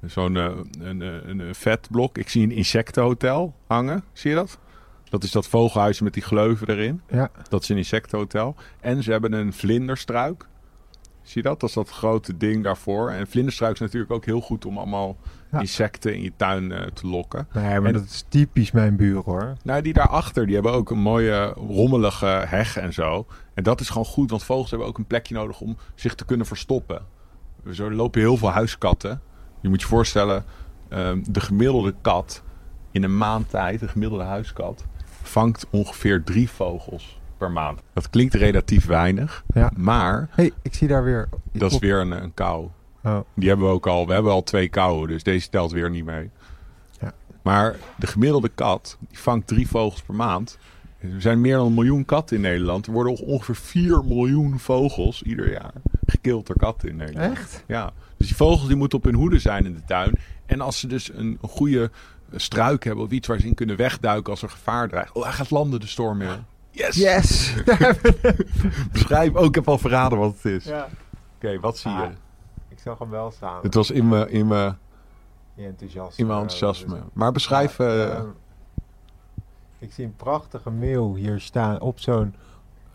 zo'n 0.06 0.38
eh, 0.38 0.44
een, 0.44 1.02
een, 1.02 1.30
een, 1.30 1.40
een 1.40 1.56
vetblok. 1.56 2.18
Ik 2.18 2.30
zie 2.30 2.44
een 2.44 2.52
insectenhotel 2.52 3.56
hangen. 3.68 4.04
Zie 4.14 4.30
je 4.30 4.36
dat? 4.36 4.60
Dat 5.14 5.24
is 5.24 5.32
dat 5.32 5.48
vogelhuis 5.48 6.02
met 6.02 6.14
die 6.14 6.24
gleuven 6.24 6.68
erin. 6.68 7.02
Ja. 7.10 7.32
Dat 7.50 7.62
is 7.62 7.70
een 7.70 7.78
insectenhotel. 7.78 8.56
En 8.80 9.04
ze 9.04 9.12
hebben 9.12 9.34
een 9.34 9.54
vlinderstruik. 9.54 10.48
Zie 11.22 11.42
je 11.42 11.50
dat? 11.50 11.60
Dat 11.60 11.70
is 11.70 11.76
dat 11.76 11.90
grote 11.90 12.38
ding 12.38 12.64
daarvoor. 12.64 13.10
En 13.10 13.28
vlinderstruik 13.28 13.74
is 13.74 13.80
natuurlijk 13.80 14.12
ook 14.12 14.26
heel 14.26 14.42
goed 14.42 14.66
om 14.66 14.78
allemaal 14.78 15.18
Ja. 15.54 15.60
insecten 15.60 16.16
in 16.16 16.22
je 16.22 16.32
tuin 16.36 16.72
eh, 16.72 16.82
te 16.94 17.08
lokken. 17.08 17.48
Nee, 17.54 17.64
maar 17.80 17.86
En- 17.86 17.94
dat 17.94 18.04
is 18.04 18.26
typisch 18.30 18.72
mijn 18.72 18.96
buren 18.96 19.24
hoor. 19.26 19.54
Nou, 19.64 19.82
die 19.82 19.94
daarachter, 19.94 20.46
die 20.46 20.54
hebben 20.56 20.72
ook 20.74 20.90
een 20.90 21.00
mooie 21.00 21.46
rommelige 21.68 22.26
heg 22.26 22.78
en 22.78 22.94
zo. 22.94 23.26
En 23.54 23.64
dat 23.64 23.80
is 23.80 23.90
gewoon 23.90 24.06
goed, 24.06 24.30
want 24.30 24.44
vogels 24.44 24.70
hebben 24.70 24.88
ook 24.88 24.98
een 24.98 25.06
plekje 25.08 25.34
nodig 25.34 25.60
om 25.62 25.78
zich 25.96 26.16
te 26.16 26.26
kunnen 26.26 26.46
verstoppen. 26.46 27.02
Zo 27.72 27.92
lopen 27.92 28.22
heel 28.22 28.38
veel 28.38 28.50
huiskatten. 28.52 29.22
Je 29.62 29.70
moet 29.70 29.82
je 29.82 29.88
voorstellen, 29.88 30.44
ehm, 30.90 31.22
de 31.30 31.40
gemiddelde 31.42 31.94
kat 32.02 32.44
in 32.92 33.04
een 33.04 33.18
maand 33.18 33.50
tijd, 33.50 33.80
de 33.80 33.88
gemiddelde 33.88 34.24
huiskat, 34.24 34.86
vangt 35.22 35.66
ongeveer 35.70 36.24
drie 36.24 36.50
vogels 36.50 37.20
per 37.38 37.52
maand. 37.52 37.82
Dat 37.94 38.10
klinkt 38.10 38.34
relatief 38.34 38.86
weinig, 38.86 39.44
Ja. 39.54 39.72
maar 39.76 40.28
hey, 40.32 40.52
ik 40.62 40.74
zie 40.74 40.88
daar 40.88 41.04
weer... 41.04 41.30
dat 41.52 41.72
is 41.72 41.80
weer 41.80 42.00
een, 42.00 42.12
een 42.12 42.34
kou. 42.34 42.68
Oh, 43.04 43.20
Die 43.34 43.48
hebben 43.48 43.68
we 43.68 43.74
ook 43.74 43.88
al. 43.88 44.08
We 44.08 44.14
hebben 44.14 44.32
al 44.32 44.44
twee 44.44 44.68
kauwen, 44.68 45.08
dus 45.08 45.24
deze 45.24 45.50
telt 45.50 45.72
weer 45.72 45.90
niet 45.90 46.06
mee. 46.06 46.30
Ja. 47.00 47.14
Maar 47.42 47.76
de 47.98 48.08
gemiddelde 48.08 48.50
kat, 48.50 48.98
die 49.00 49.20
vangt 49.20 49.48
drie 49.48 49.68
vogels 49.68 50.02
per 50.02 50.16
maand. 50.16 50.58
Er 51.00 51.22
zijn 51.22 51.42
meer 51.42 51.56
dan 51.56 51.66
een 51.66 51.74
miljoen 51.74 52.06
katten 52.06 52.36
in 52.36 52.42
Nederland. 52.42 52.86
Er 52.86 52.92
worden 52.92 53.16
ongeveer 53.18 53.56
4 53.56 54.04
miljoen 54.06 54.60
vogels 54.60 55.22
ieder 55.24 55.52
jaar 55.52 55.74
gekild 56.06 56.48
door 56.48 56.58
katten 56.58 56.90
in 56.90 56.96
Nederland. 56.96 57.38
echt? 57.38 57.64
Ja, 57.68 57.92
dus 58.18 58.28
die 58.28 58.36
vogels 58.36 58.68
die 58.68 58.76
moeten 58.76 58.98
op 58.98 59.04
hun 59.04 59.14
hoede 59.16 59.40
zijn 59.40 59.66
in 59.66 59.74
de 59.74 59.84
tuin. 59.86 60.18
En 60.46 60.62
als 60.62 60.80
ze 60.80 60.88
dus 60.88 61.14
een, 61.14 61.38
goede 61.42 61.92
struik 62.36 62.84
hebben 62.84 63.06
of 63.06 63.12
iets 63.12 63.28
waar 63.28 63.40
ze 63.40 63.48
in 63.48 63.54
kunnen 63.54 63.76
wegduiken 63.78 64.32
als 64.32 64.42
er 64.42 64.50
gevaar 64.50 64.90
dreigt. 64.90 65.12
Oh, 65.12 65.24
hij 65.24 65.32
gaat 65.32 65.52
landen, 65.52 65.80
de 65.80 65.88
stormeel. 65.88 66.38
Yes! 66.72 66.96
Yes! 66.96 67.54
Beschrijf 68.92 69.36
ook, 69.36 69.48
ik 69.48 69.56
heb 69.56 69.68
al 69.68 69.78
verraden 69.78 70.18
wat 70.18 70.36
het 70.42 70.46
is. 70.46 70.64
ja. 70.64 70.88
Oké, 71.36 71.60
wat 71.60 71.78
zie 71.78 71.92
je? 71.92 72.10
Zag 72.84 73.00
hem 73.00 73.10
wel 73.10 73.32
staan. 73.32 73.60
Het 73.62 73.74
was 73.74 73.92
in 73.92 74.08
mijn, 74.08 74.30
in 74.30 74.48
mijn, 74.48 74.78
enthousiasme. 75.56 76.14
in 76.24 76.28
mijn 76.28 76.40
enthousiasme. 76.40 76.98
Maar 77.14 77.32
beschrijf... 77.32 77.78
Ja, 77.78 78.10
eh, 78.10 78.24
ik 79.80 79.94
zie 79.94 80.06
een 80.06 80.16
prachtige 80.16 80.72
meeuw 80.72 81.16
hier 81.16 81.40
staan 81.40 81.80
op 81.82 82.00
zo'n... 82.00 82.36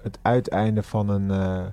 Het 0.03 0.19
uiteinde 0.23 0.83
van 0.83 1.09
een 1.09 1.31
eh, 1.31 1.65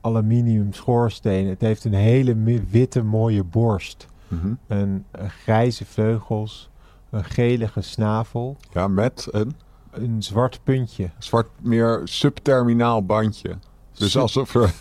aluminium 0.00 0.72
schoorsteen. 0.72 1.48
Het 1.48 1.60
heeft 1.60 1.84
een 1.84 1.94
hele 1.94 2.34
witte 2.70 3.02
mooie 3.02 3.44
borst. 3.44 4.06
mhm. 4.28 4.54
Een, 4.66 5.04
een 5.10 5.30
grijze 5.30 5.84
vleugels. 5.84 6.70
Een 7.10 7.24
gelige 7.24 7.80
snavel. 7.80 8.56
Ja, 8.72 8.88
met 8.88 9.28
een 9.30 9.54
Een 9.90 10.22
zwart 10.22 10.60
puntje. 10.64 11.10
zwart, 11.18 11.48
meer 11.60 12.00
subterminaal 12.04 13.04
bandje. 13.04 13.56
Dus 13.92 14.10
Sub- 14.10 14.20
alsof 14.22 14.54
er, 14.54 14.74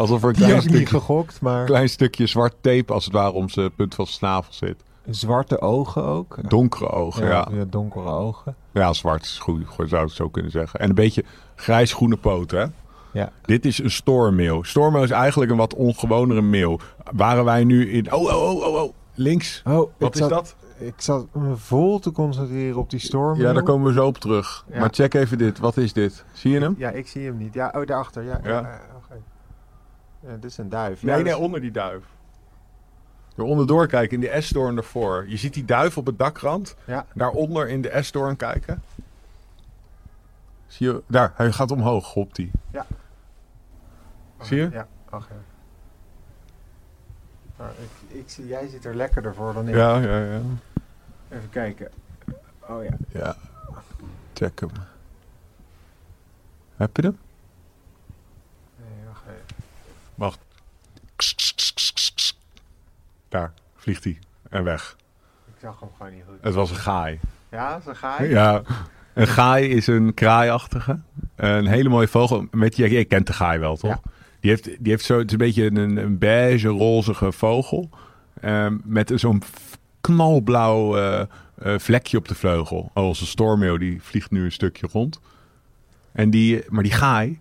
alsof 0.00 0.22
er 0.22 0.28
een 0.28 0.34
klein 0.34 0.62
stukje, 0.62 0.86
gegokt, 0.86 1.40
maar 1.40 1.64
klein 1.64 1.88
stukje 1.88 2.26
zwart 2.26 2.54
tape 2.60 2.92
als 2.92 3.04
het 3.04 3.14
ware 3.14 3.32
om 3.32 3.48
zijn 3.48 3.74
punt 3.74 3.94
van 3.94 4.04
zijn 4.06 4.16
snavel 4.16 4.52
zit. 4.52 4.82
zwarte 5.10 5.60
ogen 5.60 6.04
ook. 6.04 6.36
Donkere 6.48 6.90
ogen, 6.90 7.26
ja. 7.26 7.48
ja, 7.52 7.64
donkere 7.64 8.08
ogen. 8.08 8.54
Ja, 8.72 8.92
zwart 8.92 9.22
is 9.22 9.38
goed, 9.38 9.66
zou 9.86 10.06
ik 10.06 10.12
zo 10.12 10.28
kunnen 10.28 10.50
zeggen. 10.50 10.80
En 10.80 10.88
een 10.88 10.94
beetje 10.94 11.24
grijs-groene 11.54 12.16
poten, 12.16 12.58
hè? 12.58 12.66
Ja. 13.12 13.32
Dit 13.42 13.64
is 13.64 13.78
een 13.78 13.90
stormmeeuw. 13.90 14.62
Stormmeeuw 14.62 15.02
is 15.02 15.10
eigenlijk 15.10 15.50
een 15.50 15.56
wat 15.56 15.74
ongewonere 15.74 16.42
meeuw. 16.42 16.78
Waren 17.12 17.44
wij 17.44 17.64
nu 17.64 17.90
in... 17.90 18.12
Oh, 18.12 18.22
oh, 18.22 18.42
oh, 18.42 18.66
oh, 18.66 18.82
oh. 18.82 18.92
Links. 19.14 19.62
Oh, 19.66 19.90
Wat 19.98 20.14
is 20.14 20.20
zat, 20.20 20.30
dat? 20.30 20.54
Ik 20.78 20.94
zat 20.96 21.26
me 21.32 21.56
vol 21.56 21.98
te 21.98 22.12
concentreren 22.12 22.76
op 22.78 22.90
die 22.90 23.00
storm. 23.00 23.40
Ja, 23.40 23.52
daar 23.52 23.62
komen 23.62 23.86
we 23.86 23.92
zo 23.92 24.06
op 24.06 24.18
terug. 24.18 24.64
Ja. 24.72 24.78
Maar 24.78 24.88
check 24.92 25.14
even 25.14 25.38
dit. 25.38 25.58
Wat 25.58 25.76
is 25.76 25.92
dit? 25.92 26.24
Zie 26.32 26.50
je 26.52 26.60
hem? 26.60 26.74
Ja, 26.78 26.90
ik 26.90 27.08
zie 27.08 27.24
hem 27.26 27.36
niet. 27.36 27.54
Ja, 27.54 27.72
oh, 27.76 27.86
daarachter. 27.86 28.22
Ja, 28.22 28.40
Ja. 28.44 28.80
Ja. 30.20 30.28
ja, 30.28 30.30
oké. 30.30 30.32
Ja, 30.32 30.34
dit 30.40 30.44
is 30.50 30.58
een 30.58 30.68
duif. 30.68 31.02
Nee, 31.02 31.16
ja, 31.16 31.22
nee, 31.22 31.32
is- 31.32 31.38
onder 31.38 31.60
die 31.60 31.70
duif. 31.70 32.04
er 33.36 33.44
onderdoor 33.44 33.86
kijken 33.86 34.14
in 34.14 34.20
de 34.20 34.28
esdoorn 34.30 34.76
ervoor. 34.76 35.28
Je 35.28 35.36
ziet 35.36 35.54
die 35.54 35.64
duif 35.64 35.96
op 35.96 36.06
het 36.06 36.18
dakrand. 36.18 36.76
Ja. 36.84 37.06
Daaronder 37.14 37.68
in 37.68 37.82
de 37.82 37.88
esdoorn 37.88 38.36
kijken. 38.36 38.82
Zie 40.66 40.86
je? 40.86 41.02
Daar, 41.06 41.32
hij 41.34 41.52
gaat 41.52 41.70
omhoog, 41.70 42.12
hopt 42.12 42.36
hij. 42.36 42.50
Ja. 42.70 42.86
Zie 44.40 44.56
je? 44.56 44.70
Ja, 44.70 44.86
wacht 45.08 45.30
even. 45.30 45.44
Nou, 47.58 47.70
ik, 47.70 48.16
ik 48.18 48.30
zie, 48.30 48.46
jij 48.46 48.68
zit 48.68 48.84
er 48.84 48.94
lekkerder 48.96 49.34
voor 49.34 49.52
dan 49.52 49.68
ik. 49.68 49.74
Ja, 49.74 49.98
ja, 49.98 50.18
ja. 50.24 50.40
Even 51.28 51.48
kijken. 51.50 51.90
Oh 52.60 52.84
ja. 52.84 52.96
Ja. 53.08 53.36
Check 54.34 54.60
hem. 54.60 54.70
Heb 56.76 56.96
je 56.96 57.02
hem? 57.02 57.18
Nee, 58.76 59.06
wacht 59.06 59.22
even. 59.26 59.64
Wacht. 60.14 60.38
Daar 63.28 63.52
vliegt 63.76 64.04
hij 64.04 64.18
en 64.50 64.64
weg. 64.64 64.96
Ik 65.46 65.54
zag 65.60 65.80
hem 65.80 65.88
gewoon 65.96 66.12
niet 66.12 66.22
goed. 66.28 66.38
Het 66.40 66.54
was 66.54 66.70
een 66.70 66.76
gaai. 66.76 67.20
Ja, 67.50 67.80
zo 67.80 67.92
ga 67.94 68.22
je? 68.22 68.28
Ja, 68.28 68.62
een 69.14 69.26
gaai 69.26 69.68
is 69.68 69.86
een 69.86 70.14
kraaiachtige. 70.14 71.00
Een 71.36 71.66
hele 71.66 71.88
mooie 71.88 72.08
vogel. 72.08 72.46
Met, 72.50 72.76
je, 72.76 72.90
je 72.90 73.04
kent 73.04 73.26
de 73.26 73.32
gaai 73.32 73.58
wel, 73.58 73.76
toch? 73.76 73.90
Ja. 73.90 74.00
Die, 74.40 74.50
heeft, 74.50 74.64
die 74.64 74.92
heeft 74.92 75.04
zo, 75.04 75.18
het 75.18 75.26
is 75.26 75.32
een 75.32 75.38
beetje 75.38 75.64
een, 75.64 75.96
een 75.96 76.18
beige, 76.18 76.68
rozige 76.68 77.32
vogel. 77.32 77.90
ehm, 78.40 78.76
met 78.84 79.12
zo'n 79.14 79.42
knalblauw 80.00 80.96
eh, 80.96 81.20
eh, 81.20 81.78
vlekje 81.78 82.16
op 82.16 82.28
de 82.28 82.34
vleugel. 82.34 82.90
Oh, 82.94 83.04
onze 83.06 83.26
stormmeeuw, 83.26 83.76
die 83.76 84.02
vliegt 84.02 84.30
nu 84.30 84.44
een 84.44 84.52
stukje 84.52 84.88
rond. 84.92 85.20
En 86.12 86.30
die, 86.30 86.62
maar 86.68 86.82
die 86.82 86.92
gaai, 86.92 87.38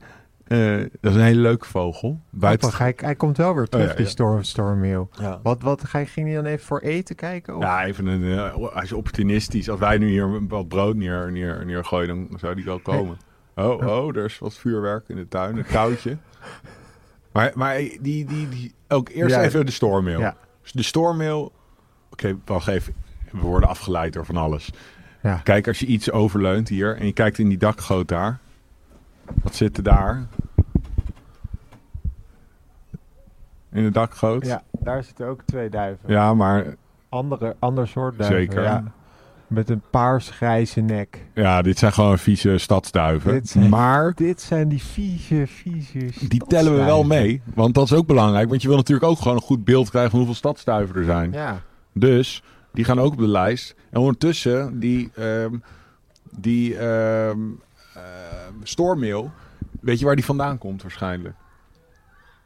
eh, 0.49 0.77
dat 1.01 1.11
is 1.11 1.15
een 1.17 1.23
hele 1.23 1.41
leuke 1.41 1.65
vogel. 1.65 2.19
Grappig, 2.39 2.77
hij, 2.77 2.93
hij 2.97 3.15
komt 3.15 3.37
wel 3.37 3.55
weer 3.55 3.67
terug, 3.67 3.85
Oh, 3.85 3.89
ja, 3.91 3.95
die 3.97 4.05
ja. 4.05 4.11
storm, 4.11 4.43
stormmeeuw. 4.43 5.09
Ja. 5.19 5.39
Wat, 5.43 5.61
wat 5.61 5.83
ga 5.87 5.99
je- 5.99 6.05
ging 6.05 6.27
hij 6.27 6.35
dan 6.35 6.45
even 6.45 6.65
voor 6.65 6.79
eten 6.79 7.15
kijken? 7.15 7.55
Of? 7.55 7.63
Ja, 7.63 7.85
even 7.85 8.05
een, 8.05 8.23
eh, 8.37 8.67
hij 8.73 8.83
is 8.83 8.91
opportunistisch. 8.91 9.69
Als 9.69 9.79
wij 9.79 9.97
nu 9.97 10.07
hier 10.09 10.47
wat 10.47 10.67
brood 10.67 10.95
neer, 10.95 11.31
neer, 11.31 11.65
neergooien, 11.65 12.07
dan 12.07 12.39
zou 12.39 12.55
die 12.55 12.65
wel 12.65 12.79
komen. 12.79 13.17
Oh, 13.55 13.87
oh, 13.87 14.15
er 14.15 14.25
is 14.25 14.39
wat 14.39 14.53
vuurwerk 14.57 15.03
in 15.09 15.15
de 15.15 15.27
tuin, 15.27 15.57
een 15.57 15.65
koudje. 15.65 16.17
Maar, 17.31 17.51
maar 17.55 17.77
die, 17.77 17.99
die, 18.01 18.25
die, 18.49 18.73
ook 18.87 19.09
eerst 19.09 19.35
Ja. 19.35 19.41
even 19.43 19.65
de 19.65 19.71
stormmail. 19.71 20.19
Ja. 20.19 20.35
De 20.71 20.83
stormmail, 20.83 21.51
oké, 22.11 22.37
wacht 22.45 22.67
even. 22.67 22.93
We 23.31 23.37
worden 23.39 23.69
afgeleid 23.69 24.13
door 24.13 24.25
van 24.25 24.37
alles. 24.37 24.69
Ja. 25.21 25.35
Kijk, 25.43 25.67
als 25.67 25.79
je 25.79 25.85
iets 25.85 26.11
overleunt 26.11 26.69
hier 26.69 26.97
en 26.97 27.05
je 27.05 27.13
kijkt 27.13 27.37
in 27.37 27.49
die 27.49 27.57
dakgoot 27.57 28.07
daar. 28.07 28.39
Wat 29.43 29.55
zit 29.55 29.83
daar? 29.83 30.27
In 33.71 33.83
de 33.83 33.91
dakgoot? 33.91 34.45
ja, 34.45 34.63
daar 34.79 35.03
zitten 35.03 35.27
ook 35.27 35.41
twee 35.45 35.69
duiven. 35.69 36.09
Ja, 36.09 36.33
maar 36.33 36.75
Andere, 37.09 37.55
ander 37.59 37.87
soort 37.87 38.17
duiven. 38.17 38.39
Zeker. 38.39 38.61
Ja. 38.63 38.83
Met 39.47 39.69
een 39.69 39.81
paars-grijze 39.89 40.81
nek. 40.81 41.25
ja, 41.33 41.61
dit 41.61 41.77
zijn 41.79 41.93
gewoon 41.93 42.17
vieze 42.17 42.57
stadsduiven. 42.57 43.31
Dit 43.31 43.49
zijn- 43.49 43.69
Maar 43.69 44.13
Dit 44.15 44.41
zijn 44.41 44.67
die 44.69 44.83
vieze, 44.83 45.43
vieze 45.47 46.27
Die 46.27 46.43
tellen 46.47 46.71
we 46.71 46.77
wel 46.77 46.85
stadsduiven. 47.03 47.27
mee, 47.27 47.41
want 47.55 47.73
dat 47.73 47.83
is 47.83 47.93
ook 47.93 48.07
belangrijk. 48.07 48.49
Want 48.49 48.61
je 48.61 48.67
wil 48.67 48.77
natuurlijk 48.77 49.07
ook 49.11 49.17
gewoon 49.17 49.35
een 49.37 49.41
goed 49.43 49.63
beeld 49.63 49.89
krijgen 49.89 50.09
van 50.11 50.19
hoeveel 50.19 50.37
stadstuiven 50.37 50.95
er 50.95 51.03
zijn. 51.03 51.31
Ja. 51.31 51.61
Dus 51.93 52.43
die 52.73 52.83
gaan 52.85 52.99
ook 52.99 53.11
op 53.11 53.17
de 53.19 53.27
lijst. 53.27 53.75
En 53.89 53.99
ondertussen, 53.99 54.79
die, 54.79 55.11
ehm 55.15 55.53
die 56.37 56.77
ehm 56.77 57.39
ehm, 58.03 58.53
stoormeel, 58.63 59.31
weet 59.81 59.99
je 59.99 60.05
waar 60.05 60.15
die 60.15 60.25
vandaan 60.25 60.57
komt 60.57 60.81
waarschijnlijk? 60.81 61.35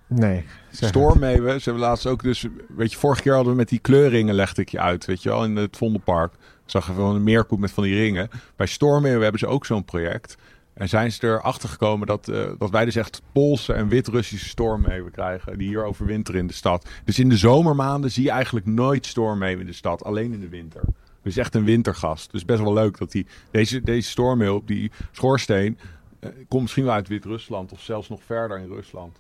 Nee. 0.08 0.46
Stoormeeuwen, 0.72 1.62
ze 1.62 1.70
hebben 1.70 1.88
laatst 1.88 2.06
ook 2.06 2.24
dus, 2.24 2.48
weet 2.68 2.92
je, 2.92 2.98
vorige 2.98 3.22
keer 3.22 3.34
hadden 3.34 3.52
we 3.52 3.58
met 3.58 3.70
die 3.70 3.80
kleurringen 3.80 4.36
legde 4.36 4.62
ik 4.62 4.70
je 4.70 4.80
uit, 4.80 5.06
weet 5.06 5.24
je 5.24 5.30
wel, 5.30 5.44
in 5.44 5.56
het 5.56 5.78
Vondelpark. 5.78 6.34
Zag 6.66 6.88
je 6.88 6.94
wel 6.94 7.16
een 7.16 7.24
meerkoet 7.24 7.60
met 7.60 7.72
van 7.72 7.84
die 7.84 7.96
ringen. 7.96 8.30
Bij 8.56 8.66
stoormeeuwen 8.66 9.22
hebben 9.22 9.40
ze 9.40 9.48
ook 9.48 9.66
zo'n 9.66 9.86
project. 9.86 10.38
En 10.74 10.90
zijn 10.90 11.12
ze 11.12 11.28
erachter 11.28 11.70
gekomen 11.70 12.08
dat, 12.08 12.28
eh, 12.28 12.50
dat 12.58 12.70
wij 12.70 12.86
dus 12.86 12.96
echt 12.96 13.22
Poolse 13.32 13.74
en 13.74 13.88
Wit-Russische 13.88 14.50
stormmeeuwen 14.50 15.12
krijgen. 15.12 15.58
Die 15.58 15.68
hier 15.68 15.84
overwinteren 15.84 16.40
in 16.40 16.48
de 16.48 16.54
stad. 16.54 16.90
Dus 17.04 17.20
in 17.20 17.30
de 17.30 17.38
zomermaanden 17.38 18.12
zie 18.12 18.24
je 18.24 18.32
eigenlijk 18.32 18.66
nooit 18.66 19.06
stormmeeuwen 19.06 19.60
in 19.60 19.66
de 19.66 19.74
stad. 19.74 20.04
Alleen 20.04 20.34
in 20.34 20.40
de 20.40 20.50
winter. 20.50 20.82
Dus 21.24 21.38
echt 21.38 21.56
een 21.56 21.64
wintergast. 21.64 22.32
Dus 22.32 22.46
best 22.46 22.62
wel 22.62 22.74
leuk 22.74 22.98
dat 22.98 23.12
die, 23.12 23.26
deze, 23.52 23.82
deze 23.82 24.10
stormmeeuw 24.10 24.56
op 24.56 24.68
die 24.68 24.92
schoorsteen... 25.12 25.78
eh, 26.20 26.30
komt 26.48 26.62
misschien 26.62 26.84
wel 26.84 26.94
uit 26.94 27.08
Wit-Rusland 27.08 27.72
of 27.72 27.82
zelfs 27.82 28.10
nog 28.10 28.24
verder 28.26 28.60
in 28.60 28.68
Rusland. 28.68 29.18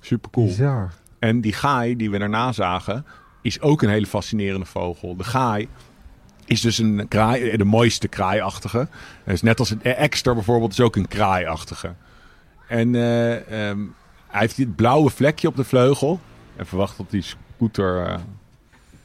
Super 0.00 0.30
cool. 0.30 0.46
Bizar. 0.46 0.92
En 1.18 1.40
die 1.40 1.52
gaai 1.52 1.96
die 1.96 2.10
we 2.10 2.18
daarna 2.18 2.52
zagen, 2.52 3.04
is 3.42 3.60
ook 3.60 3.82
een 3.82 3.88
hele 3.88 4.06
fascinerende 4.06 4.66
vogel. 4.66 5.16
De 5.16 5.24
gaai 5.24 5.68
is 6.44 6.60
dus 6.60 6.78
een 6.78 7.08
kraai, 7.08 7.56
de 7.56 7.64
mooiste 7.64 8.08
kraaiachtige. 8.08 8.88
Dus 9.24 9.42
net 9.42 9.58
als 9.58 9.70
een 9.70 9.82
ekster 9.82 10.34
bijvoorbeeld, 10.34 10.72
is 10.72 10.80
ook 10.80 10.96
een 10.96 11.08
kraaiachtige. 11.08 11.94
En 12.68 12.94
eh, 12.94 13.68
ehm, 13.68 13.80
hij 14.26 14.40
heeft 14.40 14.56
dit 14.56 14.76
blauwe 14.76 15.10
vlekje 15.10 15.48
op 15.48 15.56
de 15.56 15.64
vleugel. 15.64 16.20
En 16.56 16.66
verwacht 16.66 16.96
dat 16.96 17.10
die 17.10 17.22
scooter 17.22 18.06
eh 18.06 18.18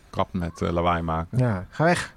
krap 0.09 0.33
met 0.33 0.61
eh, 0.61 0.71
lawaai 0.71 1.01
maken. 1.01 1.37
Ja, 1.37 1.65
ga 1.69 1.83
weg. 1.83 2.13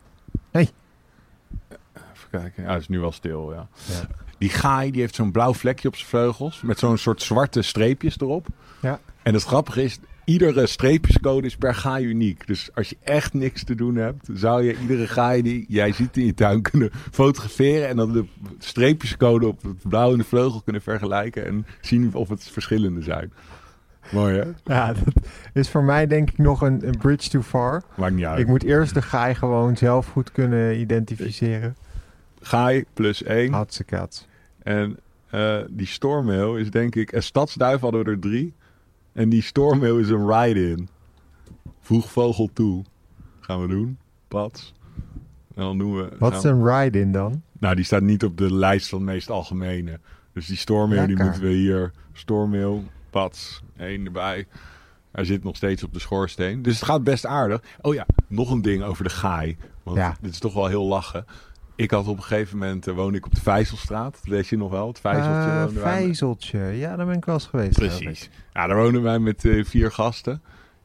Even 2.13 2.31
kijken. 2.31 2.63
Ja, 2.63 2.73
het 2.73 2.81
is 2.81 2.89
nu 2.89 3.01
wel 3.01 3.13
stil, 3.13 3.53
ja. 3.53 3.69
Ja. 3.87 4.07
Die 4.39 4.49
gaai 4.49 4.91
die 4.91 5.01
heeft 5.01 5.15
zo'n 5.15 5.33
blauw 5.33 5.55
vlekje 5.55 5.89
op 5.89 5.97
zijn 5.97 6.09
vleugels. 6.09 6.61
Met 6.61 6.79
zo'n 6.79 6.99
soort 6.99 7.23
zwarte 7.23 7.63
streepjes 7.63 8.21
erop. 8.21 8.47
Ja. 8.81 9.01
En 9.23 9.35
het 9.35 9.43
grappige 9.43 9.83
is, 9.83 9.99
iedere 10.25 10.67
streepjescode 10.67 11.47
is 11.47 11.57
per 11.57 11.75
gaai 11.75 12.05
uniek. 12.05 12.47
Dus 12.47 12.71
als 12.75 12.89
je 12.89 12.97
echt 13.03 13.35
niks 13.35 13.65
te 13.65 13.75
doen 13.75 13.97
hebt, 13.97 14.29
zou 14.33 14.63
je 14.63 14.79
iedere 14.81 15.07
gaai 15.07 15.43
die 15.43 15.65
jij 15.69 15.93
ziet 15.93 16.17
in 16.17 16.27
je 16.27 16.35
tuin 16.35 16.63
kunnen 16.63 16.91
fotograferen. 17.11 17.89
En 17.89 17.97
dan 17.97 18.13
de 18.13 18.25
streepjescode 18.59 19.47
op 19.47 19.63
het 19.63 19.89
blauw 19.89 20.13
in 20.13 20.19
de 20.19 20.25
vleugel 20.25 20.61
kunnen 20.61 20.83
vergelijken. 20.83 21.47
En 21.47 21.67
zien 21.81 22.15
of 22.15 22.29
het 22.29 22.49
verschillende 22.49 23.03
zijn. 23.03 23.33
Mooi 24.13 24.39
hè? 24.39 24.75
Ja, 24.75 24.93
dat 24.93 25.23
is 25.53 25.71
voor 25.71 25.85
mij 25.85 26.07
denk 26.07 26.31
ik 26.31 26.39
nog 26.39 26.61
een, 26.61 26.87
een 26.87 26.99
bridge 26.99 27.31
too 27.31 27.43
far. 27.43 27.83
Maakt 27.97 28.15
niet 28.15 28.25
uit. 28.25 28.39
Ik 28.39 28.47
moet 28.47 28.63
eerst 28.63 28.95
de 28.95 29.03
gaai 29.03 29.35
gewoon 29.35 29.77
zelf 29.77 30.07
goed 30.07 30.33
kunnen 30.33 30.81
identificeren. 30.81 31.77
Gaai 32.41 32.85
plus 32.95 33.23
één. 33.23 33.53
Hatsekaats. 33.53 34.27
En 34.63 34.99
eh, 35.31 35.59
die 35.71 35.87
stormmail 35.87 36.57
is 36.57 36.71
denk 36.71 36.95
ik... 36.95 37.13
Een 37.13 37.23
stadsduif 37.23 37.81
hadden 37.81 38.05
we 38.05 38.11
er 38.11 38.19
drie. 38.19 38.55
En 39.13 39.29
die 39.29 39.43
stormmail 39.43 39.99
is 39.99 40.09
een 40.09 40.31
ride-in. 40.31 40.89
Voeg 41.81 42.11
vogel 42.11 42.51
toe. 42.53 42.85
Gaan 43.41 43.61
we 43.61 43.69
doen. 43.69 43.99
Pats. 44.29 44.75
En 45.55 45.63
dan 45.63 45.79
doen 45.79 45.97
we... 45.97 46.09
Wat 46.19 46.35
is 46.35 46.43
een 46.43 46.67
ride-in 46.67 47.13
dan? 47.13 47.43
Nou, 47.59 47.75
die 47.75 47.85
staat 47.85 48.03
niet 48.03 48.25
op 48.25 48.39
de 48.39 48.55
lijst 48.55 48.89
van 48.89 48.99
de 48.99 49.05
meest 49.05 49.31
algemene. 49.31 49.99
Dus 50.33 50.47
die 50.47 50.57
stormmail, 50.57 51.07
die 51.07 51.23
moeten 51.23 51.43
we 51.43 51.49
hier... 51.49 51.93
Stormmail, 52.13 52.85
pats, 53.21 53.63
één 53.77 54.05
erbij. 54.05 54.47
Hij 55.13 55.25
zit 55.25 55.45
nog 55.45 55.57
steeds 55.57 55.83
op 55.83 55.93
de 55.93 55.99
schoorsteen. 56.01 56.63
Dus 56.63 56.75
het 56.75 56.85
gaat 56.85 57.05
best 57.05 57.27
aardig. 57.27 57.63
Oh 57.81 57.95
ja, 57.95 58.07
nog 58.29 58.51
een 58.51 58.63
ding 58.63 58.83
over 58.83 59.05
de 59.05 59.11
gaai. 59.11 59.57
Want 59.83 59.97
Ja. 59.97 60.17
dit 60.21 60.31
is 60.31 60.39
toch 60.39 60.55
wel 60.55 60.67
heel 60.67 60.85
lachen. 60.85 61.27
Ik 61.77 61.91
had 61.91 62.07
op 62.07 62.17
een 62.17 62.23
gegeven 62.23 62.59
moment... 62.59 62.87
eh, 62.87 62.95
woonde 62.95 63.19
ik 63.19 63.27
op 63.27 63.35
de 63.35 63.41
Vijzelstraat. 63.41 64.13
Dat 64.13 64.25
weet 64.33 64.47
je 64.49 64.57
nog 64.57 64.71
wel. 64.71 64.89
Het 64.89 65.01
Vijzeltje. 65.01 65.81
Vijzeltje. 65.81 66.59
Ja, 66.59 66.97
daar 66.97 67.07
ben 67.07 67.17
ik 67.17 67.25
wel 67.25 67.35
eens 67.35 67.47
geweest. 67.47 67.73
Precies. 67.79 68.31
Ja, 68.53 68.67
daar 68.67 68.77
wonen 68.77 69.03
wij 69.03 69.19
met 69.19 69.45
eh, 69.45 69.65
vier 69.65 69.93
gasten. 69.93 70.43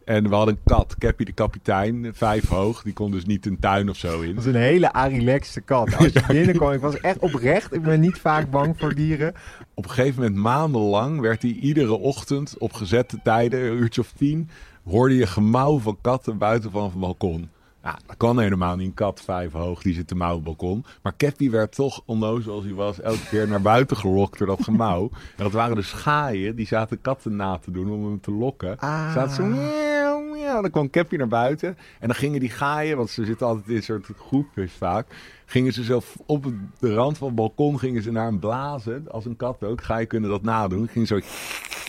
En 0.10 0.30
we 0.30 0.36
hadden 0.36 0.56
een 0.56 0.76
kat, 0.76 0.96
Cappy 0.98 1.24
de 1.24 1.32
kapitein, 1.32 2.12
vijf 2.14 2.48
hoog. 2.48 2.82
Die 2.84 2.94
kon 2.94 3.12
dus 3.12 3.26
niet 3.26 3.46
een 3.46 3.60
tuin 3.60 3.90
of 3.90 3.98
zo 3.98 4.22
in. 4.22 4.36
Dat 4.36 4.46
is 4.46 4.54
een 4.54 4.62
hele 4.62 4.94
arilaxte 4.94 5.62
kat. 5.62 5.96
Als 5.98 6.14
je 6.14 6.24
binnenkwam, 6.28 6.72
ik 6.72 6.80
was 6.80 7.00
echt 7.00 7.20
oprecht. 7.20 7.74
Ik 7.74 7.82
ben 7.82 8.00
niet 8.00 8.18
vaak 8.18 8.52
bang 8.52 8.78
voor 8.78 8.96
dieren. 8.96 9.34
Op 9.74 9.84
een 9.84 9.90
gegeven 9.90 10.22
moment, 10.22 10.42
maandenlang, 10.42 11.20
werd 11.20 11.42
hij 11.42 11.52
iedere 11.52 11.98
ochtend 11.98 12.56
op 12.58 12.74
gezette 12.74 13.20
tijden, 13.24 13.60
een 13.60 13.78
uurtje 13.78 14.02
of 14.02 14.12
tien, 14.18 14.50
hoorde 14.84 15.16
je 15.16 15.28
gemauw 15.28 15.80
van 15.80 15.98
katten 16.02 16.38
buiten 16.38 16.72
van 16.72 16.84
het 16.84 17.00
balkon. 17.00 17.50
Ja, 17.84 18.00
dat 18.06 18.18
kan 18.18 18.40
helemaal 18.40 18.76
niet. 18.76 18.88
Een 18.88 18.94
kat 18.94 19.22
vijf 19.22 19.52
hoog, 19.52 19.82
die 19.82 19.94
zit 19.94 20.08
te 20.08 20.16
mouw 20.16 20.30
op 20.30 20.36
het 20.36 20.44
balkon. 20.44 20.86
Maar 21.02 21.14
Cappy 21.18 21.50
werd 21.50 21.76
toch, 21.76 22.02
onnozel 22.06 22.54
als 22.54 22.64
hij 22.64 22.74
was, 22.74 23.02
elke 23.02 23.28
keer 23.30 23.48
naar 23.48 23.62
buiten 23.62 23.98
gelokt 23.98 24.38
door 24.38 24.48
dat 24.48 24.64
gemauw. 24.64 25.10
En 25.38 25.44
dat 25.44 25.54
waren 25.54 25.76
dus 25.76 25.90
schaaien, 25.90 26.56
die 26.56 26.68
zaten 26.68 27.02
katten 27.02 27.36
na 27.36 27.58
te 27.58 27.72
doen 27.72 27.92
om 27.92 28.06
hem 28.06 28.22
te 28.22 28.32
lokken. 28.32 28.80
Ah. 28.80 29.14
Zaten 29.14 29.36
zo, 29.36 29.44
miauw, 29.44 30.22
miauw. 30.22 30.62
Dan 30.62 30.72
kwam 30.72 30.90
Cappy 30.90 31.16
naar 31.16 31.28
buiten. 31.28 31.78
En 32.00 32.08
dan 32.08 32.16
gingen 32.16 32.40
die 32.40 32.50
gaaien, 32.50 32.98
want 32.98 33.10
ze 33.10 33.26
zitten 33.26 33.48
altijd 33.48 33.68
in 33.68 33.76
een 33.76 33.84
soort 33.84 34.10
groepjes 34.18 34.72
vaak. 34.72 35.08
Gingen 35.50 35.74
ze 35.74 35.84
zelf 35.84 36.18
op 36.26 36.52
de 36.80 36.94
rand 36.94 37.18
van 37.18 37.28
het 37.28 37.36
balkon 37.36 37.80
gingen 37.80 38.02
ze 38.02 38.12
naar 38.12 38.26
hem 38.26 38.40
blazen. 38.40 39.12
Als 39.12 39.26
een 39.26 39.36
kat 39.36 39.64
ook. 39.64 39.84
Gaaien 39.84 40.08
kunnen 40.08 40.30
dat 40.30 40.42
nadoen. 40.42 40.88
Ging 40.88 41.08
zo. 41.08 41.20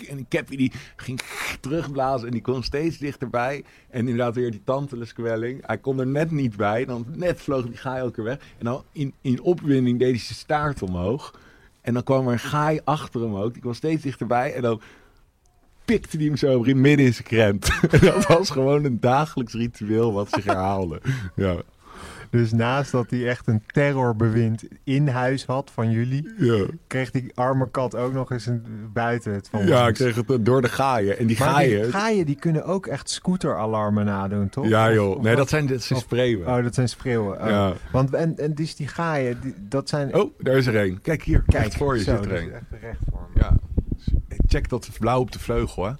En 0.08 0.16
die 0.16 0.26
Cappy 0.28 0.56
die 0.56 0.72
ging 0.96 1.20
terugblazen. 1.60 2.26
En 2.26 2.32
die 2.32 2.40
kwam 2.40 2.62
steeds 2.62 2.98
dichterbij. 2.98 3.64
En 3.90 4.00
inderdaad 4.00 4.34
weer 4.34 4.50
die 4.50 4.62
tanteleskwelling. 4.64 5.66
Hij 5.66 5.78
kon 5.78 6.00
er 6.00 6.06
net 6.06 6.30
niet 6.30 6.56
bij. 6.56 6.84
Dan 6.84 7.06
net 7.14 7.40
vloog 7.40 7.64
die 7.66 7.76
gaai 7.76 8.00
elke 8.00 8.22
weg. 8.22 8.38
En 8.58 8.64
dan 8.64 8.84
in, 8.92 9.14
in 9.20 9.42
opwinding 9.42 9.98
deed 9.98 10.10
hij 10.10 10.18
zijn 10.18 10.38
staart 10.38 10.82
omhoog. 10.82 11.40
En 11.80 11.94
dan 11.94 12.02
kwam 12.02 12.26
er 12.26 12.32
een 12.32 12.38
gaai 12.38 12.80
achter 12.84 13.20
hem 13.20 13.34
ook. 13.34 13.52
Die 13.52 13.62
kwam 13.62 13.74
steeds 13.74 14.02
dichterbij. 14.02 14.54
En 14.54 14.62
dan 14.62 14.80
pikte 15.84 16.16
hij 16.16 16.26
hem 16.26 16.36
zo 16.36 16.62
midden 16.62 17.06
in 17.06 17.14
zijn 17.14 17.26
krent. 17.26 17.68
En 17.90 18.00
dat 18.00 18.26
was 18.26 18.50
gewoon 18.50 18.84
een 18.84 19.00
dagelijks 19.00 19.52
ritueel 19.52 20.12
wat 20.12 20.28
zich 20.30 20.44
herhaalde. 20.44 21.00
Ja, 21.36 21.62
Dus 22.30 22.52
naast 22.52 22.92
dat 22.92 23.10
hij 23.10 23.28
echt 23.28 23.46
een 23.46 23.62
terrorbewind 23.66 24.64
in 24.84 25.08
huis 25.08 25.44
had 25.44 25.70
van 25.70 25.90
jullie, 25.90 26.32
ja. 26.36 26.66
kreeg 26.86 27.10
die 27.10 27.32
arme 27.34 27.70
kat 27.70 27.94
ook 27.94 28.12
nog 28.12 28.30
eens 28.30 28.46
een 28.46 28.90
buiten 28.92 29.32
het 29.34 29.48
van 29.48 29.66
ja 29.66 29.88
ik 29.88 29.94
kreeg 29.94 30.14
het 30.14 30.44
door 30.44 30.62
de 30.62 30.68
gaaien. 30.68 31.18
En 31.18 31.26
die 31.26 31.38
Maar 31.38 31.48
die 31.48 31.56
gaaien... 31.56 31.90
gaaien 31.90 32.26
die 32.26 32.34
kunnen 32.34 32.64
ook 32.64 32.86
echt 32.86 33.10
scooter-alarmen 33.10 34.04
nadoen, 34.04 34.48
toch? 34.48 34.68
Ja 34.68 34.92
joh, 34.92 35.16
of 35.16 35.22
nee 35.22 35.36
dat 35.36 35.48
zijn, 35.48 35.66
dat 35.66 35.82
zijn 35.82 35.98
spreeuwen. 35.98 36.46
Oh, 36.46 36.62
dat 36.62 36.74
zijn 36.74 36.88
spreeuwen. 36.88 37.40
Oh. 37.40 37.48
Ja. 37.48 37.72
Want 37.92 38.14
en, 38.14 38.38
en 38.38 38.54
dus 38.54 38.76
die 38.76 38.88
gaaien, 38.88 39.40
die, 39.40 39.54
dat 39.58 39.88
zijn... 39.88 40.14
Oh, 40.14 40.38
daar 40.38 40.56
is 40.56 40.66
er 40.66 40.76
een. 40.76 41.00
Kijk 41.00 41.22
hier, 41.22 41.42
kijk 41.46 41.72
voor 41.72 41.96
je 41.96 42.02
zo, 42.02 42.16
zit 42.16 42.24
er 42.24 42.36
een. 42.36 42.46
is 42.46 42.52
echt 42.52 42.82
recht 42.82 43.00
voor 43.10 43.28
me. 43.34 43.40
Ja. 43.40 43.56
Check 44.46 44.68
dat 44.68 44.88
blauw 44.98 45.20
op 45.20 45.32
de 45.32 45.38
vleugel, 45.38 45.84
hè. 45.84 45.90
Het 45.90 45.98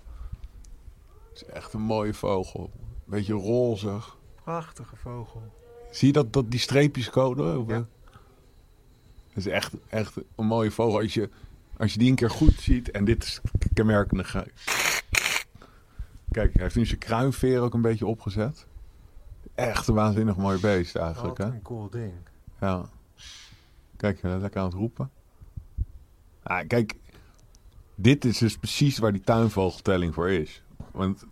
is 1.34 1.44
echt 1.44 1.72
een 1.72 1.80
mooie 1.80 2.14
vogel. 2.14 2.70
Beetje 3.04 3.32
rozig. 3.32 4.16
Prachtige 4.44 4.96
vogel. 4.96 5.42
Zie 5.90 6.06
je 6.06 6.12
dat, 6.12 6.32
dat 6.32 6.50
die 6.50 6.60
streepjes 6.60 7.10
komen? 7.10 7.66
Ja. 7.66 7.74
eh? 7.74 7.80
Dat 9.28 9.46
is 9.46 9.46
echt, 9.46 9.72
echt 9.88 10.16
een 10.36 10.46
mooie 10.46 10.70
vogel. 10.70 11.00
Als 11.00 11.14
je, 11.14 11.28
als 11.76 11.92
je 11.92 11.98
die 11.98 12.08
een 12.10 12.14
keer 12.14 12.30
goed 12.30 12.54
ziet. 12.60 12.90
En 12.90 13.04
dit 13.04 13.24
is 13.24 13.40
kenmerkende. 13.74 14.24
Kijk, 16.30 16.52
hij 16.54 16.62
heeft 16.62 16.76
nu 16.76 16.86
zijn 16.86 16.98
kruinveer 16.98 17.60
ook 17.60 17.74
een 17.74 17.82
beetje 17.82 18.06
opgezet. 18.06 18.66
Echt 19.54 19.88
een 19.88 19.94
waanzinnig 19.94 20.36
mooi 20.36 20.60
beest 20.60 20.96
eigenlijk, 20.96 21.38
Wat 21.38 21.46
hè? 21.46 21.52
een 21.54 21.62
cool 21.62 21.90
ding. 21.90 22.12
Ja. 22.60 22.88
Kijk, 23.96 24.22
lekker 24.22 24.60
aan 24.60 24.66
het 24.66 24.74
roepen. 24.74 25.10
Ah, 26.42 26.66
kijk, 26.66 26.94
dit 27.94 28.24
is 28.24 28.38
dus 28.38 28.56
precies 28.56 28.98
waar 28.98 29.12
die 29.12 29.20
tuinvogeltelling 29.20 30.14
voor 30.14 30.30
is. 30.30 30.62
Want 30.92 31.26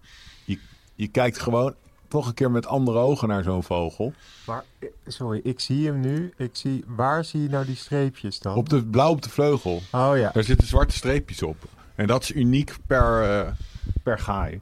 je, 0.45 0.59
je 0.95 1.09
kijkt 1.09 1.39
gewoon 1.39 1.75
toch 2.09 2.27
een 2.27 2.35
keer 2.35 2.51
met 2.51 2.67
andere 2.67 2.99
ogen 2.99 3.29
naar 3.29 3.43
zo'n 3.43 3.63
vogel. 3.63 4.13
Maar, 4.47 4.65
eh, 4.79 4.89
sorry, 5.07 5.41
ik 5.43 5.61
zie 5.61 5.87
hem 5.87 6.01
nu. 6.01 6.33
Ik 6.37 6.51
zie, 6.53 6.85
waar 6.87 7.25
zie 7.25 7.43
je 7.43 7.49
nou 7.49 7.65
die 7.67 7.77
streepjes 7.77 8.41
dan? 8.41 8.57
Op 8.57 8.69
de 8.69 8.85
blauw 8.85 9.11
op 9.11 9.23
de 9.23 9.31
vleugel. 9.31 9.83
Oh 9.93 10.13
ja. 10.17 10.31
Daar 10.33 10.45
zitten 10.45 10.67
zwarte 10.67 10.97
streepjes 10.97 11.43
op. 11.43 11.57
En 11.95 12.07
dat 12.07 12.23
is 12.23 12.35
uniek 12.35 12.75
per, 12.87 13.23
eh, 13.23 13.53
per 14.03 14.19
gaai. 14.19 14.61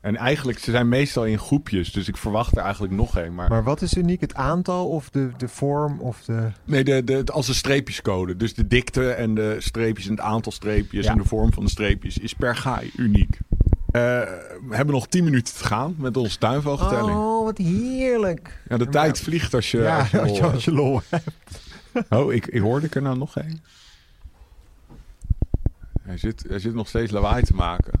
En 0.00 0.16
eigenlijk, 0.16 0.58
ze 0.58 0.70
zijn 0.70 0.88
meestal 0.88 1.24
in 1.26 1.38
groepjes. 1.38 1.92
Dus 1.92 2.08
ik 2.08 2.16
verwacht 2.16 2.56
er 2.56 2.62
eigenlijk 2.62 2.92
nog 2.94 3.16
één. 3.18 3.34
Maar, 3.34 3.48
Maar 3.48 3.64
wat 3.64 3.82
is 3.82 3.94
uniek? 3.94 4.20
Het 4.20 4.34
aantal 4.34 4.88
of 4.88 5.10
de, 5.10 5.30
de 5.36 5.48
vorm 5.48 6.00
of 6.00 6.24
de... 6.24 6.50
nee, 6.64 6.84
de, 6.84 7.04
de, 7.04 7.24
als 7.32 7.48
een 7.48 7.54
streepjescode. 7.54 8.36
Dus 8.36 8.54
de 8.54 8.66
dikte 8.66 9.10
en 9.10 9.34
de 9.34 9.56
streepjes 9.58 10.04
en 10.06 10.10
het 10.10 10.20
aantal 10.20 10.52
streepjes 10.52 11.04
Ja. 11.04 11.12
en 11.12 11.18
de 11.18 11.24
vorm 11.24 11.52
van 11.52 11.64
de 11.64 11.70
streepjes 11.70 12.18
is 12.18 12.32
per 12.34 12.56
gaai 12.56 12.90
uniek. 12.96 13.38
Eh, 13.94 14.00
we 14.68 14.76
hebben 14.76 14.94
nog 14.94 15.06
10 15.06 15.24
minuten 15.24 15.54
te 15.54 15.64
gaan 15.64 15.94
met 15.98 16.16
onze 16.16 16.38
tuinvogeltelling. 16.38 17.16
Oh, 17.16 17.44
wat 17.44 17.58
heerlijk. 17.58 18.60
Ja, 18.68 18.76
de 18.76 18.84
Maar- 18.84 18.92
tijd 18.92 19.20
vliegt 19.20 19.54
als 19.54 19.70
je, 19.70 19.78
ja, 19.78 19.98
als 19.98 20.10
je, 20.10 20.20
als 20.20 20.30
je, 20.36 20.40
lol 20.42 20.50
als 20.52 20.64
je 20.64 20.72
lol 20.72 21.00
hebt. 21.08 21.24
hebt. 21.92 22.10
Oh, 22.12 22.32
ik, 22.32 22.46
ik 22.46 22.60
hoorde 22.60 22.86
ik 22.86 22.94
er 22.94 23.02
nou 23.02 23.18
nog 23.18 23.36
één. 23.36 23.62
Hij 26.02 26.16
zit, 26.18 26.44
hij 26.48 26.58
zit 26.58 26.74
nog 26.74 26.88
steeds 26.88 27.10
lawaai 27.12 27.42
te 27.42 27.54
maken. 27.54 27.92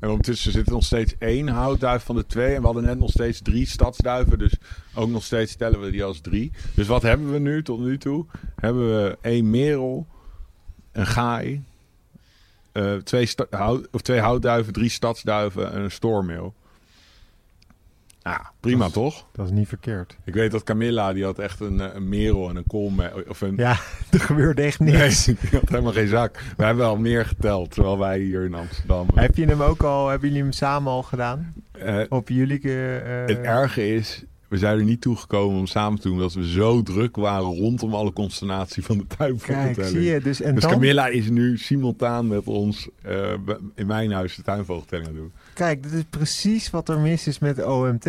En 0.00 0.08
ondertussen 0.08 0.52
zit 0.52 0.66
er 0.66 0.72
nog 0.72 0.84
steeds 0.84 1.14
één 1.18 1.48
houtduif 1.48 2.02
van 2.04 2.16
de 2.16 2.26
twee. 2.26 2.54
En 2.54 2.60
we 2.60 2.66
hadden 2.66 2.84
net 2.84 2.98
nog 2.98 3.10
steeds 3.10 3.42
drie 3.42 3.66
stadsduiven. 3.66 4.38
Dus 4.38 4.56
ook 4.94 5.08
nog 5.08 5.24
steeds 5.24 5.56
tellen 5.56 5.80
we 5.80 5.90
die 5.90 6.04
als 6.04 6.20
drie. 6.20 6.52
Dus 6.74 6.86
wat 6.86 7.02
hebben 7.02 7.32
we 7.32 7.38
nu 7.38 7.62
tot 7.62 7.80
nu 7.80 7.98
toe? 7.98 8.26
Hebben 8.56 8.86
we 9.04 9.18
één 9.20 9.50
merel, 9.50 10.06
een 10.92 11.06
gaai, 11.06 11.62
eh, 12.74 12.94
twee, 12.94 13.28
hout, 13.50 13.88
of 13.92 14.00
twee 14.00 14.20
houtduiven, 14.20 14.72
drie 14.72 14.88
stadsduiven 14.90 15.72
en 15.72 15.80
een 15.80 15.90
stoormeel. 15.90 16.54
Ja, 18.22 18.50
prima 18.60 18.78
Dat 18.78 18.88
is- 18.88 18.94
toch? 18.94 19.26
Dat 19.32 19.46
is 19.46 19.52
niet 19.52 19.68
verkeerd. 19.68 20.16
Ik 20.24 20.34
weet 20.34 20.50
dat 20.50 20.62
Camilla, 20.62 21.12
die 21.12 21.24
had 21.24 21.38
echt 21.38 21.60
een, 21.60 21.80
eh, 21.80 21.94
een 21.94 22.08
merel 22.08 22.48
en 22.48 22.56
een 22.56 22.66
koolme 22.66 23.24
of 23.28 23.40
een... 23.40 23.56
Ja, 23.56 23.70
er 24.10 24.20
gebeurde 24.20 24.62
echt 24.62 24.78
niks. 24.80 25.26
Nee, 25.26 25.36
die 25.40 25.58
had 25.60 25.68
helemaal 25.68 25.92
geen 25.92 26.08
zak. 26.08 26.42
We 26.56 26.64
hebben 26.64 26.86
al 26.86 26.96
meer 26.96 27.26
geteld, 27.26 27.70
terwijl 27.70 27.98
wij 27.98 28.18
hier 28.18 28.44
in 28.44 28.54
Amsterdam... 28.54 29.06
Heb 29.14 29.36
je 29.36 29.44
hem 29.46 29.62
ook 29.62 29.82
al, 29.82 30.08
hebben 30.08 30.28
jullie 30.28 30.42
hem 30.42 30.52
samen 30.52 30.92
al 30.92 31.02
gedaan? 31.02 31.52
eh, 31.72 32.00
Op 32.08 32.28
jullie... 32.28 32.60
eh, 32.60 33.26
het 33.26 33.38
erge 33.40 33.94
is, 33.94 34.24
we 34.48 34.58
zijn 34.58 34.78
er 34.78 34.84
niet 34.84 35.00
toegekomen 35.00 35.58
om 35.58 35.66
samen 35.66 36.00
te 36.00 36.08
doen... 36.08 36.16
omdat 36.16 36.32
we 36.32 36.48
zo 36.48 36.82
druk 36.82 37.16
waren 37.16 37.44
rondom 37.56 37.94
alle 37.94 38.12
consternatie 38.12 38.82
van 38.84 38.98
de 38.98 39.04
Kijk, 39.06 39.18
tuinvogeltelling. 39.18 39.92
zie 39.92 40.02
je. 40.02 40.20
Dus, 40.20 40.40
en 40.40 40.54
Dus 40.54 40.62
dan, 40.62 40.72
Camilla 40.72 41.06
is 41.06 41.28
nu 41.30 41.58
simultaan 41.58 42.26
met 42.28 42.44
ons 42.46 42.88
eh, 43.02 43.32
in 43.74 43.86
mijn 43.86 44.12
huis 44.12 44.36
de 44.36 44.42
tuinvogeltelling 44.42 45.08
aan 45.08 45.14
doen. 45.14 45.32
kijk, 45.54 45.82
dit 45.82 45.92
is 45.92 46.04
precies 46.10 46.70
wat 46.70 46.88
er 46.88 46.98
mis 46.98 47.26
is 47.26 47.38
met 47.38 47.64
OMT. 47.64 48.08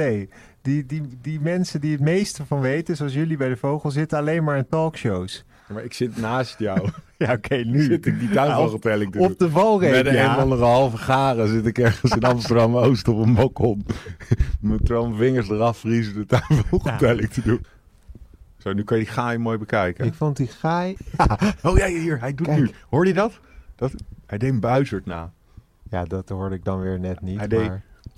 Die, 0.61 0.85
die, 0.85 1.01
die 1.21 1.39
mensen 1.39 1.81
die 1.81 1.91
het 1.91 2.01
meeste 2.01 2.45
van 2.45 2.59
weten, 2.61 2.95
zoals 2.95 3.13
jullie 3.13 3.37
bij 3.37 3.49
de 3.49 3.57
Vogel, 3.57 3.91
zitten 3.91 4.17
alleen 4.17 4.43
maar 4.43 4.57
in 4.57 4.67
talkshows. 4.69 5.43
Maar 5.67 5.83
ik 5.83 5.93
zit 5.93 6.17
naast 6.17 6.59
jou. 6.59 6.89
Ja, 7.17 7.33
oké, 7.33 7.55
nu 7.55 7.83
zit 7.83 8.05
ik 8.05 8.19
die 8.19 8.29
tuinvogeltelling 8.29 9.11
te 9.11 9.17
doen. 9.17 9.27
Op 9.27 9.39
de 9.39 9.49
valreep, 9.49 9.91
Met 9.91 10.05
een 10.05 10.13
ja. 10.13 10.35
andere 10.35 10.63
halve 10.63 10.97
garen 10.97 11.47
zit 11.47 11.65
ik 11.65 11.77
ergens 11.77 12.11
in 12.11 12.23
Amsterdam-Oost 12.23 13.07
op 13.07 13.17
een 13.25 13.33
balkon. 13.33 13.85
Met 14.59 14.87
mijn 14.89 15.15
vingers 15.15 15.49
eraf 15.49 15.77
vriezen 15.77 16.13
de 16.13 16.25
tuinvogeltelling 16.25 17.29
te 17.29 17.41
doen. 17.41 17.65
Zo, 18.57 18.73
nu 18.73 18.83
kan 18.83 18.97
je 18.97 19.03
die 19.03 19.13
gaai 19.13 19.37
mooi 19.37 19.57
bekijken. 19.57 20.05
Ik 20.05 20.13
vond 20.13 20.37
die 20.37 20.47
gaai... 20.47 20.95
Oh 21.63 21.77
ja, 21.77 21.87
hier, 21.87 22.19
hij 22.19 22.33
doet 22.33 22.47
Kijk. 22.47 22.59
nu. 22.59 22.69
Hoorde 22.89 23.07
je 23.09 23.15
dat? 23.15 23.39
dat? 23.75 23.91
Hij 24.25 24.37
deed 24.37 24.49
een 24.49 24.59
buizerd 24.59 25.05
na. 25.05 25.31
Ja, 25.89 26.03
dat 26.05 26.29
hoorde 26.29 26.55
ik 26.55 26.63
dan 26.63 26.79
weer 26.81 26.99
net 26.99 27.21
niet, 27.21 27.37
Hij 27.37 27.47
deed- 27.47 27.71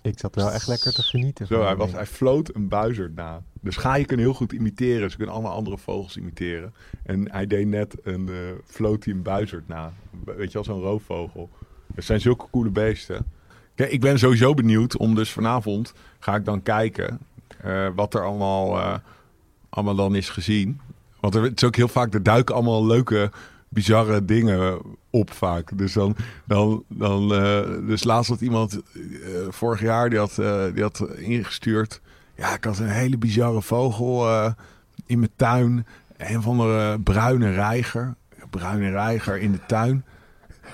ik 0.07 0.19
zat 0.19 0.35
wel 0.35 0.51
echt 0.51 0.67
lekker 0.67 0.93
te 0.93 1.01
genieten. 1.03 1.47
Zo, 1.47 1.63
hij, 1.63 1.75
was, 1.75 1.91
hij 1.91 2.05
floot 2.05 2.55
een 2.55 2.67
buizerd 2.67 3.15
na. 3.15 3.41
Dus 3.61 3.77
gaaien 3.77 4.05
kunnen 4.05 4.25
heel 4.25 4.35
goed 4.35 4.51
imiteren. 4.51 5.09
Ze 5.09 5.17
kunnen 5.17 5.35
allemaal 5.35 5.55
andere 5.55 5.77
vogels 5.77 6.17
imiteren. 6.17 6.73
En 7.03 7.31
hij 7.31 7.47
deed 7.47 7.67
net 7.67 7.95
een, 8.03 8.29
eh 8.29 8.35
floot 8.65 9.05
een 9.05 9.21
buizerd 9.21 9.67
na. 9.67 9.93
Weet 10.25 10.47
je 10.47 10.53
wel, 10.53 10.63
zo'n 10.63 10.81
roofvogel. 10.81 11.49
Het 11.95 12.03
zijn 12.03 12.21
zulke 12.21 12.45
coole 12.51 12.69
beesten. 12.69 13.25
Kijk, 13.75 13.91
ik 13.91 14.01
ben 14.01 14.19
sowieso 14.19 14.53
benieuwd 14.53 14.97
om 14.97 15.15
dus 15.15 15.31
vanavond 15.31 15.93
ga 16.19 16.35
ik 16.35 16.45
dan 16.45 16.63
kijken 16.63 17.19
eh, 17.61 17.87
wat 17.95 18.13
er 18.13 18.25
allemaal, 18.25 18.77
eh, 18.77 18.93
allemaal 19.69 19.95
dan 19.95 20.15
is 20.15 20.29
gezien. 20.29 20.79
Want 21.19 21.35
er 21.35 21.43
het 21.43 21.61
is 21.61 21.63
ook 21.63 21.75
heel 21.75 21.87
vaak, 21.87 22.13
er 22.13 22.23
duiken 22.23 22.55
allemaal 22.55 22.85
leuke, 22.85 23.31
bizarre 23.69 24.25
dingen 24.25 24.81
op 25.09 25.33
vaak. 25.33 25.77
Dus 25.77 25.93
dan, 25.93 26.15
dan, 26.45 26.83
dan 26.87 27.33
eh, 27.33 27.61
dus 27.87 28.03
laatst 28.03 28.29
had 28.29 28.41
iemand 28.41 28.73
eh, 28.73 29.01
vorig 29.49 29.81
jaar 29.81 30.09
die 30.09 30.19
had, 30.19 30.37
eh, 30.37 30.63
die 30.73 30.83
had 30.83 31.07
ingestuurd. 31.15 32.01
Ja, 32.35 32.55
ik 32.55 32.63
had 32.63 32.79
een 32.79 32.89
hele 32.89 33.17
bizarre 33.17 33.61
vogel 33.61 34.27
in 35.05 35.19
mijn 35.19 35.31
tuin. 35.35 35.85
Een 36.17 36.41
van 36.41 36.57
de 36.57 36.99
bruine 37.03 37.51
reiger. 37.51 38.15
Bruine 38.49 38.89
reiger 38.89 39.37
in 39.37 39.51
de 39.51 39.59
tuin. 39.67 40.05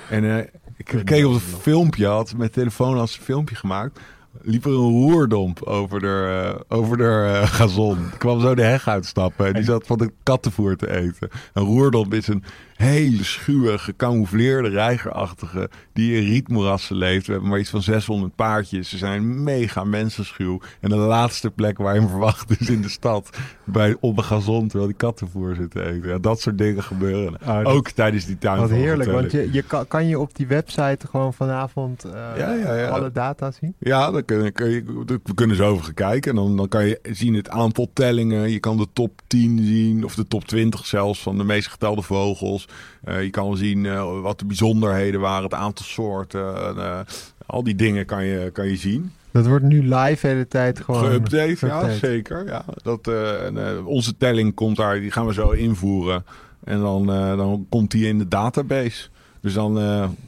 En 0.10 0.50
ik 0.78 1.02
keek 1.06 1.26
op 1.26 1.34
een 1.34 1.40
filmpje, 1.40 2.08
had 2.08 2.34
mijn 2.36 2.50
telefoon 2.50 2.98
als 2.98 3.18
een 3.18 3.24
filmpje 3.24 3.56
gemaakt. 3.56 4.00
Liep 4.42 4.66
er 4.66 4.72
een 4.72 4.78
roerdomp 4.78 5.62
over 5.64 6.00
de, 6.00 6.44
eh, 6.70 6.78
over 6.78 6.98
de 6.98 7.04
eh, 7.42 7.48
gazon. 7.48 7.98
Ik 7.98 8.20
kwam 8.20 8.40
zo 8.42 8.56
de 8.56 8.64
heg 8.64 8.88
uitstappen 8.88 9.46
en 9.48 9.54
die 9.54 9.64
zat 9.64 9.86
van 9.88 9.98
de 9.98 10.12
kattenvoer 10.24 10.76
te 10.76 10.92
eten. 10.92 11.30
Een 11.54 11.64
roerdomp 11.64 12.14
is 12.14 12.28
een 12.28 12.44
hele 12.74 13.24
schuwe, 13.24 13.78
gecamoufleerde 13.78 14.70
reigerachtige 14.70 15.70
die 15.94 16.16
in 16.22 16.28
rietmoerassen 16.30 16.96
leeft. 16.96 17.26
We 17.26 17.32
hebben 17.32 17.50
maar 17.50 17.60
iets 17.60 17.70
van 17.70 17.82
600 17.82 18.36
paardjes. 18.36 18.90
Ze 18.90 18.98
zijn 18.98 19.44
mega 19.44 19.84
mensenschuw. 19.84 20.60
En 20.80 20.90
de 20.90 20.96
laatste 20.96 21.52
plek 21.52 21.78
waar 21.78 21.94
je 21.94 22.00
hem 22.00 22.10
verwacht 22.10 22.60
is 22.62 22.70
in 22.70 22.82
de 22.82 22.90
stad. 22.90 23.30
Bij, 23.64 23.96
op 24.00 24.18
een 24.18 24.24
gazon 24.24 24.68
terwijl 24.68 24.90
die 24.90 24.98
kattenvoer 24.98 25.56
zit 25.56 25.72
te 25.72 25.86
eten. 25.86 26.10
Ja, 26.10 26.18
dat 26.18 26.40
soort 26.42 26.58
dingen 26.58 26.84
gebeuren. 26.84 27.36
Dat- 27.46 27.66
Ook 27.66 27.90
tijdens 27.90 28.26
die 28.26 28.38
tuin. 28.38 28.60
Wat 28.60 28.70
heerlijk, 28.70 29.12
want 29.12 29.32
je, 29.32 29.50
je 29.52 29.62
kan, 29.62 29.88
kan 29.88 30.08
je 30.08 30.20
op 30.20 30.36
die 30.36 30.48
website 30.48 31.08
gewoon 31.10 31.34
vanavond 31.34 32.04
eh, 32.04 32.12
Ja, 32.38 32.54
ja, 32.54 32.74
ja. 32.76 32.88
alle 32.88 33.12
data 33.12 33.52
zien? 33.52 33.76
Ja, 33.80 34.12
daar 34.28 34.52
kun, 34.52 34.52
kun 34.52 34.70
je, 34.70 34.84
we 35.24 35.34
kunnen 35.36 35.56
zo 35.56 35.70
over 35.70 35.86
gaan 35.86 35.94
kijken. 35.94 36.30
En 36.30 36.36
dan, 36.36 36.58
dan 36.58 36.68
kan 36.68 36.86
je 36.86 37.00
zien 37.12 37.34
het 37.34 37.50
aantal 37.50 37.90
tellingen. 37.94 38.50
Je 38.50 38.60
kan 38.60 38.78
de 38.78 38.88
top 38.94 39.22
10 39.28 39.60
zien, 39.64 40.04
of 40.04 40.16
de 40.16 40.28
top 40.28 40.46
20 40.46 40.86
zelfs, 40.86 41.22
van 41.22 41.38
de 41.38 41.44
meest 41.44 41.68
getelde 41.68 42.02
vogels. 42.02 42.68
Eh, 43.04 43.24
je 43.24 43.30
kan 43.30 43.58
zien 43.58 43.86
eh, 43.86 44.22
wat 44.22 44.40
de 44.40 44.46
bijzonderheden 44.46 45.20
waren, 45.20 45.44
het 45.44 45.54
aantal 45.54 45.86
soorten. 45.86 46.68
en, 46.68 46.78
eh, 46.78 47.00
al 47.46 47.64
die 47.64 47.76
dingen 47.76 48.06
kan 48.06 48.26
je, 48.26 48.50
kan 48.54 48.68
je 48.68 48.76
zien. 48.76 49.12
Dat 49.32 49.48
wordt 49.48 49.66
nu 49.66 49.82
live 49.82 50.22
de 50.22 50.28
hele 50.28 50.48
tijd 50.48 50.80
gewoon... 50.80 51.12
Geüpdate, 51.12 51.68
ja, 51.68 51.90
zeker. 51.90 52.46
Ja, 52.46 52.66
dat, 52.84 53.08
en, 53.08 53.86
onze 53.86 54.18
telling 54.18 54.54
komt 54.54 54.78
daar, 54.78 55.00
die 55.00 55.12
gaan 55.12 55.26
we 55.26 55.34
zo 55.34 55.50
invoeren. 55.50 56.26
En 56.64 56.80
dan, 56.80 57.06
dan 57.38 57.66
komt 57.70 57.92
die 57.92 58.08
in 58.08 58.18
de 58.18 58.28
database. 58.28 59.10
Dus 59.42 59.54
dan 59.54 59.80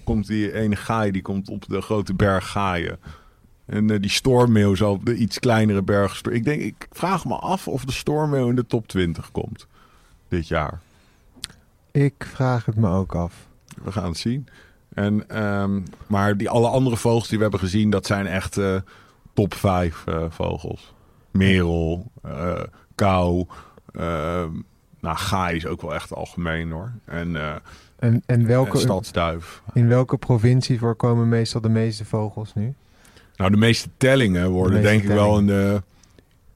komt 0.03 0.27
die 0.27 0.53
ene 0.53 0.75
gaai, 0.75 1.11
die 1.11 1.21
komt 1.21 1.49
op 1.49 1.65
de 1.67 1.81
grote 1.81 2.13
berg 2.13 2.51
gaaien. 2.51 2.99
En 3.65 3.89
eh, 3.89 4.01
die 4.01 4.09
stormmeeuw 4.09 4.75
zal 4.75 4.91
op 4.91 5.05
de 5.05 5.15
iets 5.15 5.39
kleinere 5.39 5.81
berg... 5.81 6.21
Ik, 6.21 6.43
denk, 6.43 6.61
ik 6.61 6.87
vraag 6.91 7.25
me 7.25 7.35
af 7.35 7.67
of 7.67 7.85
de 7.85 7.91
stormmeeuw 7.91 8.49
in 8.49 8.55
de 8.55 8.65
top 8.65 8.87
20 8.87 9.31
komt 9.31 9.67
dit 10.27 10.47
jaar. 10.47 10.79
Ik 11.91 12.13
vraag 12.33 12.65
het 12.65 12.75
me 12.75 12.89
ook 12.89 13.15
af. 13.15 13.47
We 13.83 13.91
gaan 13.91 14.07
het 14.09 14.17
zien. 14.17 14.47
En, 14.93 15.29
ehm, 15.29 15.81
maar 16.07 16.37
die, 16.37 16.49
alle 16.49 16.67
andere 16.67 16.97
vogels 16.97 17.27
die 17.27 17.37
we 17.37 17.43
hebben 17.43 17.61
gezien, 17.61 17.89
dat 17.89 18.05
zijn 18.05 18.27
echt 18.27 18.57
eh, 18.57 18.75
top 19.33 19.53
5 19.53 20.03
vogels. 20.29 20.93
Merel, 21.31 22.11
kou, 22.95 23.45
ehm, 23.91 24.51
nou, 24.99 25.17
gaai 25.17 25.55
is 25.55 25.65
ook 25.65 25.81
wel 25.81 25.93
echt 25.93 26.13
algemeen 26.13 26.71
hoor. 26.71 26.91
En, 27.05 27.35
en, 27.99 28.23
en 28.25 28.47
welke, 28.47 28.77
stadsduif. 28.77 29.61
In 29.73 29.87
welke 29.87 30.17
provincie 30.17 30.79
voorkomen 30.79 31.29
meestal 31.29 31.61
de 31.61 31.69
meeste 31.69 32.05
vogels 32.05 32.53
nu? 32.53 32.75
Nou, 33.35 33.51
de 33.51 33.57
meeste 33.57 33.89
tellingen 33.97 34.49
worden 34.49 34.81
denk 34.81 35.03
ik 35.03 35.09
wel 35.09 35.37
in 35.37 35.47
de 35.47 35.81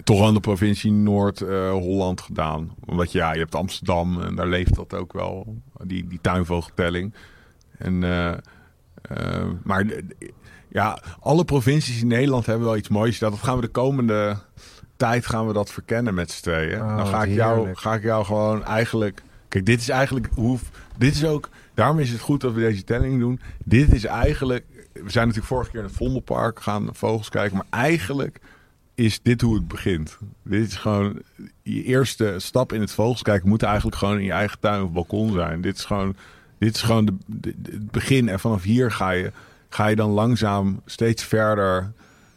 toch 0.04 0.28
aan 0.28 0.34
de 0.34 0.40
provincie 0.40 0.92
Noord-Holland 0.92 2.22
gedaan. 2.22 2.76
Omdat 2.86 3.12
ja, 3.12 3.34
je 3.34 3.40
hebt 3.40 3.56
Amsterdam 3.56 4.22
en 4.22 4.36
daar 4.36 4.48
leeft 4.48 4.76
dat 4.76 4.94
ook 4.94 5.14
wel, 5.14 5.56
die, 5.84 6.08
die 6.08 6.20
tuinvogeltelling. 6.22 7.14
En, 7.78 7.94
uh, 7.94 8.34
maar 9.64 9.86
ja, 10.70 11.02
alle 11.20 11.46
provincies 11.46 12.02
in 12.02 12.08
Nederland 12.08 12.46
hebben 12.46 12.66
wel 12.66 12.78
iets 12.78 12.90
moois. 12.90 13.20
Dat 13.20 13.34
gaan 13.34 13.56
we 13.56 13.62
de 13.62 13.68
komende 13.68 14.38
tijd 14.96 15.26
gaan 15.26 15.48
we 15.48 15.54
dat 15.54 15.72
verkennen 15.72 16.14
met 16.14 16.32
z'n 16.32 16.42
tweeën. 16.42 16.82
Oh, 16.82 16.98
Dan 16.98 17.08
ga 17.08 17.24
ik, 17.24 17.34
jou, 17.34 17.70
ga 17.74 17.94
ik 17.94 18.04
jou 18.04 18.26
gewoon 18.26 18.64
eigenlijk... 18.64 19.22
Kijk, 19.48 19.66
dit 19.66 19.80
is 19.80 19.90
eigenlijk 19.90 20.30
hoe... 20.34 20.60
Dit 20.98 21.16
is 21.16 21.26
ook... 21.26 21.50
Daarom 21.74 22.00
is 22.00 22.10
het 22.10 22.22
goed 22.22 22.42
dat 22.42 22.54
we 22.54 22.60
deze 22.60 22.84
telling 22.84 23.20
doen. 23.20 23.40
Dit 23.66 23.94
is 23.94 24.06
eigenlijk... 24.06 24.66
We 25.04 25.10
zijn 25.10 25.28
natuurlijk 25.28 25.54
vorige 25.54 25.72
keer 25.72 25.80
in 25.80 25.86
het 25.86 25.96
Vondelpark 25.96 26.60
gaan 26.60 26.90
vogels 26.92 27.30
kijken. 27.30 27.58
Maar 27.58 27.82
eigenlijk 27.82 28.40
is 28.96 29.22
dit 29.22 29.42
hoe 29.42 29.56
het 29.56 29.68
begint. 29.68 30.18
Dit 30.44 30.68
is 30.68 30.76
gewoon 30.76 31.22
je 31.62 31.84
eerste 31.84 32.36
stap 32.38 32.74
in 32.74 32.82
het 32.82 32.92
vogelskijken 32.92 33.50
moet 33.50 33.64
eigenlijk 33.64 33.98
gewoon 33.98 34.18
in 34.18 34.24
je 34.24 34.32
eigen 34.32 34.60
tuin 34.60 34.84
of 34.84 34.92
balkon 34.92 35.32
zijn. 35.32 35.62
Dit 35.62 35.78
is 35.78 35.86
gewoon, 35.86 36.16
dit 36.58 36.76
is 36.76 36.82
gewoon 36.82 37.20
het 37.42 37.92
begin. 37.92 38.30
En 38.30 38.40
vanaf 38.40 38.64
hier 38.64 38.92
ga 38.92 39.10
je, 39.10 39.32
ga 39.70 39.88
je 39.88 39.96
dan 39.96 40.10
langzaam 40.10 40.82
steeds 40.86 41.24
verder 41.24 41.92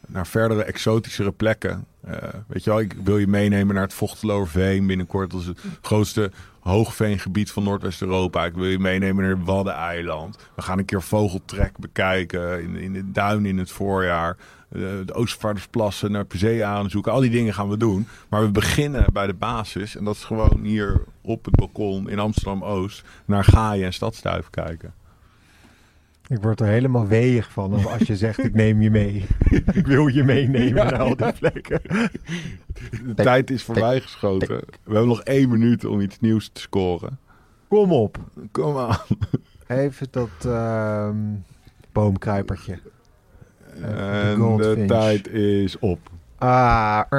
naar 0.07 0.27
verdere 0.27 0.64
exotischere 0.64 1.33
plekken. 1.33 1.85
Uh, 2.09 2.14
weet 2.46 2.64
je 2.64 2.70
wel, 2.70 2.81
ik 2.81 2.94
wil 3.05 3.18
je 3.18 3.27
meenemen 3.27 3.75
naar 3.75 3.85
het 3.85 3.94
Vochteloverveen 3.94 4.87
binnenkort. 4.87 5.31
Dat 5.31 5.40
is 5.40 5.46
het 5.46 5.61
grootste 5.81 6.31
hoogveengebied 6.62 7.51
van 7.51 7.62
Noordwest-Europa. 7.62 8.44
Ik 8.44 8.55
wil 8.55 8.64
je 8.64 8.79
meenemen 8.79 9.25
naar 9.25 9.44
Waddeneiland. 9.44 10.37
We 10.57 10.62
gaan 10.62 10.79
een 10.79 10.85
keer 10.85 11.03
vogeltrek 11.03 11.79
bekijken 11.79 12.62
in, 12.62 12.77
in 12.77 12.92
de 12.92 13.11
duin 13.11 13.46
in 13.46 13.59
het 13.59 13.70
voorjaar. 13.70 14.37
Eh, 14.68 14.81
de 15.05 15.14
Oostvaardersplassen 15.14 16.11
naar 16.11 16.25
zee 16.29 16.64
aanzoeken. 16.64 17.12
Al 17.12 17.20
die 17.20 17.31
dingen 17.31 17.55
gaan 17.55 17.68
we 17.68 17.77
doen. 17.77 18.09
Maar 18.29 18.42
we 18.42 18.51
beginnen 18.51 19.05
bij 19.12 19.27
de 19.27 19.35
basis. 19.35 19.96
En 19.96 20.05
dat 20.05 20.14
is 20.14 20.25
gewoon 20.25 20.61
hier 20.62 21.05
op 21.20 21.44
het 21.44 21.57
balkon 21.57 22.11
in 22.11 22.18
Amsterdam-Oost 22.18 23.05
naar 23.25 23.44
gaaien 23.44 23.87
en 23.87 23.92
stadstuif 23.92 24.51
kijken. 24.51 24.94
Ik 26.29 26.43
word 26.43 26.61
er 26.61 26.67
helemaal 26.67 27.07
weeg 27.07 27.53
van 27.53 27.87
als 27.87 28.03
je 28.03 28.17
zegt 28.17 28.45
ik 28.45 28.55
neem 28.55 28.83
je 28.83 28.91
mee. 28.91 29.27
ik 29.73 29.87
wil 29.87 30.07
je 30.07 30.25
meenemen 30.25 30.75
naar 30.75 30.99
al 30.99 31.17
die 31.17 31.33
plekken. 31.33 31.81
De 33.05 33.15
tijd 33.15 33.51
is 33.51 33.63
voorbij 33.63 34.01
geschoten. 34.01 34.49
We 34.49 34.93
hebben 34.93 35.09
nog 35.09 35.23
één 35.23 35.49
minuut 35.49 35.85
om 35.85 36.01
iets 36.01 36.21
nieuws 36.21 36.51
te 36.53 36.61
scoren. 36.61 37.19
Kom 37.69 37.93
op. 37.93 38.19
Kom 38.51 38.77
aan. 38.77 38.99
Even 39.67 40.07
dat 40.11 40.29
uh, 40.47 41.11
boomkruipertje. 41.93 42.79
En 43.81 44.57
de 44.57 44.85
tijd 44.87 45.29
is 45.29 45.79
op. 45.79 46.11
Ah, 46.42 47.02
uh. 47.11 47.18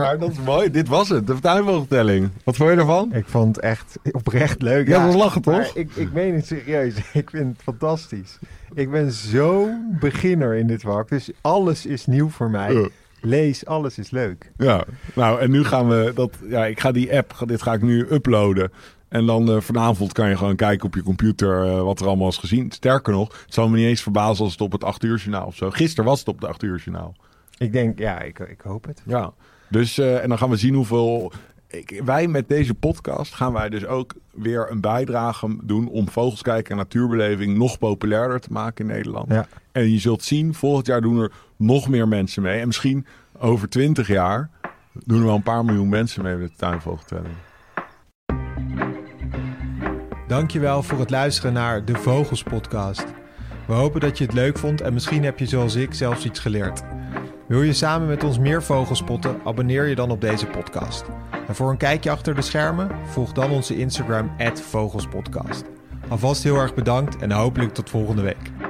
maar 0.00 0.18
dat 0.18 0.30
is 0.30 0.40
mooi. 0.40 0.70
Dit 0.70 0.88
was 0.88 1.08
het, 1.08 1.26
de 1.26 1.40
tuinvogeltelling. 1.40 2.30
Wat 2.44 2.56
vond 2.56 2.70
je 2.70 2.76
ervan? 2.76 3.14
Ik 3.14 3.26
vond 3.26 3.56
het 3.56 3.64
echt 3.64 3.98
oprecht 4.10 4.62
leuk. 4.62 4.88
Ja, 4.88 5.04
ja 5.04 5.10
we 5.10 5.16
lachen 5.16 5.42
toch? 5.42 5.70
Ik, 5.74 5.90
ik 5.94 6.12
meen 6.12 6.34
het 6.34 6.46
serieus. 6.46 6.94
Ik 7.12 7.30
vind 7.30 7.52
het 7.52 7.62
fantastisch. 7.62 8.38
Ik 8.74 8.90
ben 8.90 9.12
zo'n 9.12 9.96
beginner 10.00 10.54
in 10.54 10.66
dit 10.66 10.80
vak. 10.80 11.08
Dus 11.08 11.30
alles 11.40 11.86
is 11.86 12.06
nieuw 12.06 12.28
voor 12.28 12.50
mij. 12.50 12.90
Lees, 13.20 13.66
alles 13.66 13.98
is 13.98 14.10
leuk. 14.10 14.52
Ja, 14.56 14.84
nou 15.14 15.40
en 15.40 15.50
nu 15.50 15.64
gaan 15.64 15.88
we 15.88 16.12
dat. 16.14 16.30
Ja, 16.48 16.66
ik 16.66 16.80
ga 16.80 16.92
die 16.92 17.16
app, 17.16 17.34
dit 17.46 17.62
ga 17.62 17.72
ik 17.72 17.82
nu 17.82 18.06
uploaden. 18.10 18.72
En 19.08 19.26
dan 19.26 19.50
uh, 19.50 19.60
vanavond 19.60 20.12
kan 20.12 20.28
je 20.28 20.36
gewoon 20.36 20.56
kijken 20.56 20.86
op 20.86 20.94
je 20.94 21.02
computer 21.02 21.66
uh, 21.66 21.82
wat 21.82 22.00
er 22.00 22.06
allemaal 22.06 22.28
is 22.28 22.36
gezien. 22.36 22.70
Sterker 22.70 23.12
nog, 23.12 23.42
het 23.44 23.54
zal 23.54 23.68
me 23.68 23.76
niet 23.76 23.86
eens 23.86 24.02
verbazen 24.02 24.44
als 24.44 24.52
het 24.52 24.60
op 24.60 24.72
het 24.72 24.84
8 24.84 25.04
uur 25.04 25.16
journaal 25.16 25.46
of 25.46 25.56
zo. 25.56 25.70
Gisteren 25.70 26.04
was 26.04 26.18
het 26.18 26.28
op 26.28 26.40
het 26.40 26.48
8 26.48 26.62
uur 26.62 26.82
journaal. 26.84 27.14
Ik 27.58 27.72
denk, 27.72 27.98
ja, 27.98 28.20
ik, 28.20 28.38
ik 28.38 28.60
hoop 28.60 28.84
het. 28.84 29.02
Ja, 29.04 29.32
dus 29.68 29.98
uh, 29.98 30.22
en 30.22 30.28
dan 30.28 30.38
gaan 30.38 30.50
we 30.50 30.56
zien 30.56 30.74
hoeveel... 30.74 31.32
Ik, 31.66 32.00
wij 32.04 32.26
met 32.26 32.48
deze 32.48 32.74
podcast 32.74 33.34
gaan 33.34 33.52
wij 33.52 33.68
dus 33.68 33.86
ook 33.86 34.14
weer 34.30 34.70
een 34.70 34.80
bijdrage 34.80 35.56
doen 35.62 35.88
om 35.88 36.08
vogelskijken 36.08 36.70
en 36.70 36.76
natuurbeleving 36.76 37.56
nog 37.56 37.78
populairder 37.78 38.40
te 38.40 38.52
maken 38.52 38.88
in 38.88 38.94
Nederland. 38.94 39.32
Ja. 39.32 39.46
En 39.72 39.90
je 39.90 39.98
zult 39.98 40.22
zien, 40.22 40.54
volgend 40.54 40.86
jaar 40.86 41.00
doen 41.00 41.20
er 41.20 41.32
nog 41.56 41.88
meer 41.88 42.08
mensen 42.08 42.42
mee. 42.42 42.60
En 42.60 42.66
misschien 42.66 43.06
over 43.38 43.68
20 43.68 44.06
jaar 44.06 44.50
doen 44.92 45.18
er 45.18 45.24
wel 45.24 45.34
een 45.34 45.42
paar 45.42 45.64
miljoen 45.64 45.88
mensen 45.88 46.22
mee 46.22 46.36
met 46.36 46.48
de 46.48 46.56
tuinvogeltelling. 46.56 47.34
Dankjewel 50.26 50.82
voor 50.82 50.98
het 50.98 51.10
luisteren 51.10 51.52
naar 51.52 51.84
de 51.84 51.94
Vogels 51.94 52.42
Podcast. 52.42 53.04
We 53.66 53.72
hopen 53.72 54.00
dat 54.00 54.18
je 54.18 54.24
het 54.24 54.32
leuk 54.32 54.58
vond 54.58 54.80
en 54.80 54.92
misschien 54.92 55.24
heb 55.24 55.38
je 55.38 55.46
zoals 55.46 55.74
ik 55.74 55.94
zelfs 55.94 56.24
iets 56.24 56.40
geleerd. 56.40 56.82
Wil 57.46 57.62
je 57.62 57.72
samen 57.72 58.08
met 58.08 58.24
ons 58.24 58.38
meer 58.38 58.62
vogels 58.62 58.98
spotten? 58.98 59.40
Abonneer 59.44 59.86
je 59.86 59.94
dan 59.94 60.10
op 60.10 60.20
deze 60.20 60.46
podcast. 60.46 61.04
En 61.48 61.54
voor 61.54 61.70
een 61.70 61.76
kijkje 61.76 62.10
achter 62.10 62.34
de 62.34 62.42
schermen, 62.42 62.90
volg 63.04 63.32
dan 63.32 63.50
onze 63.50 63.76
Instagram 63.76 64.30
@vogelspodcast. 64.54 65.64
Alvast 66.08 66.42
heel 66.42 66.56
erg 66.56 66.74
bedankt 66.74 67.16
en 67.16 67.32
hopelijk 67.32 67.74
tot 67.74 67.90
volgende 67.90 68.22
week. 68.22 68.65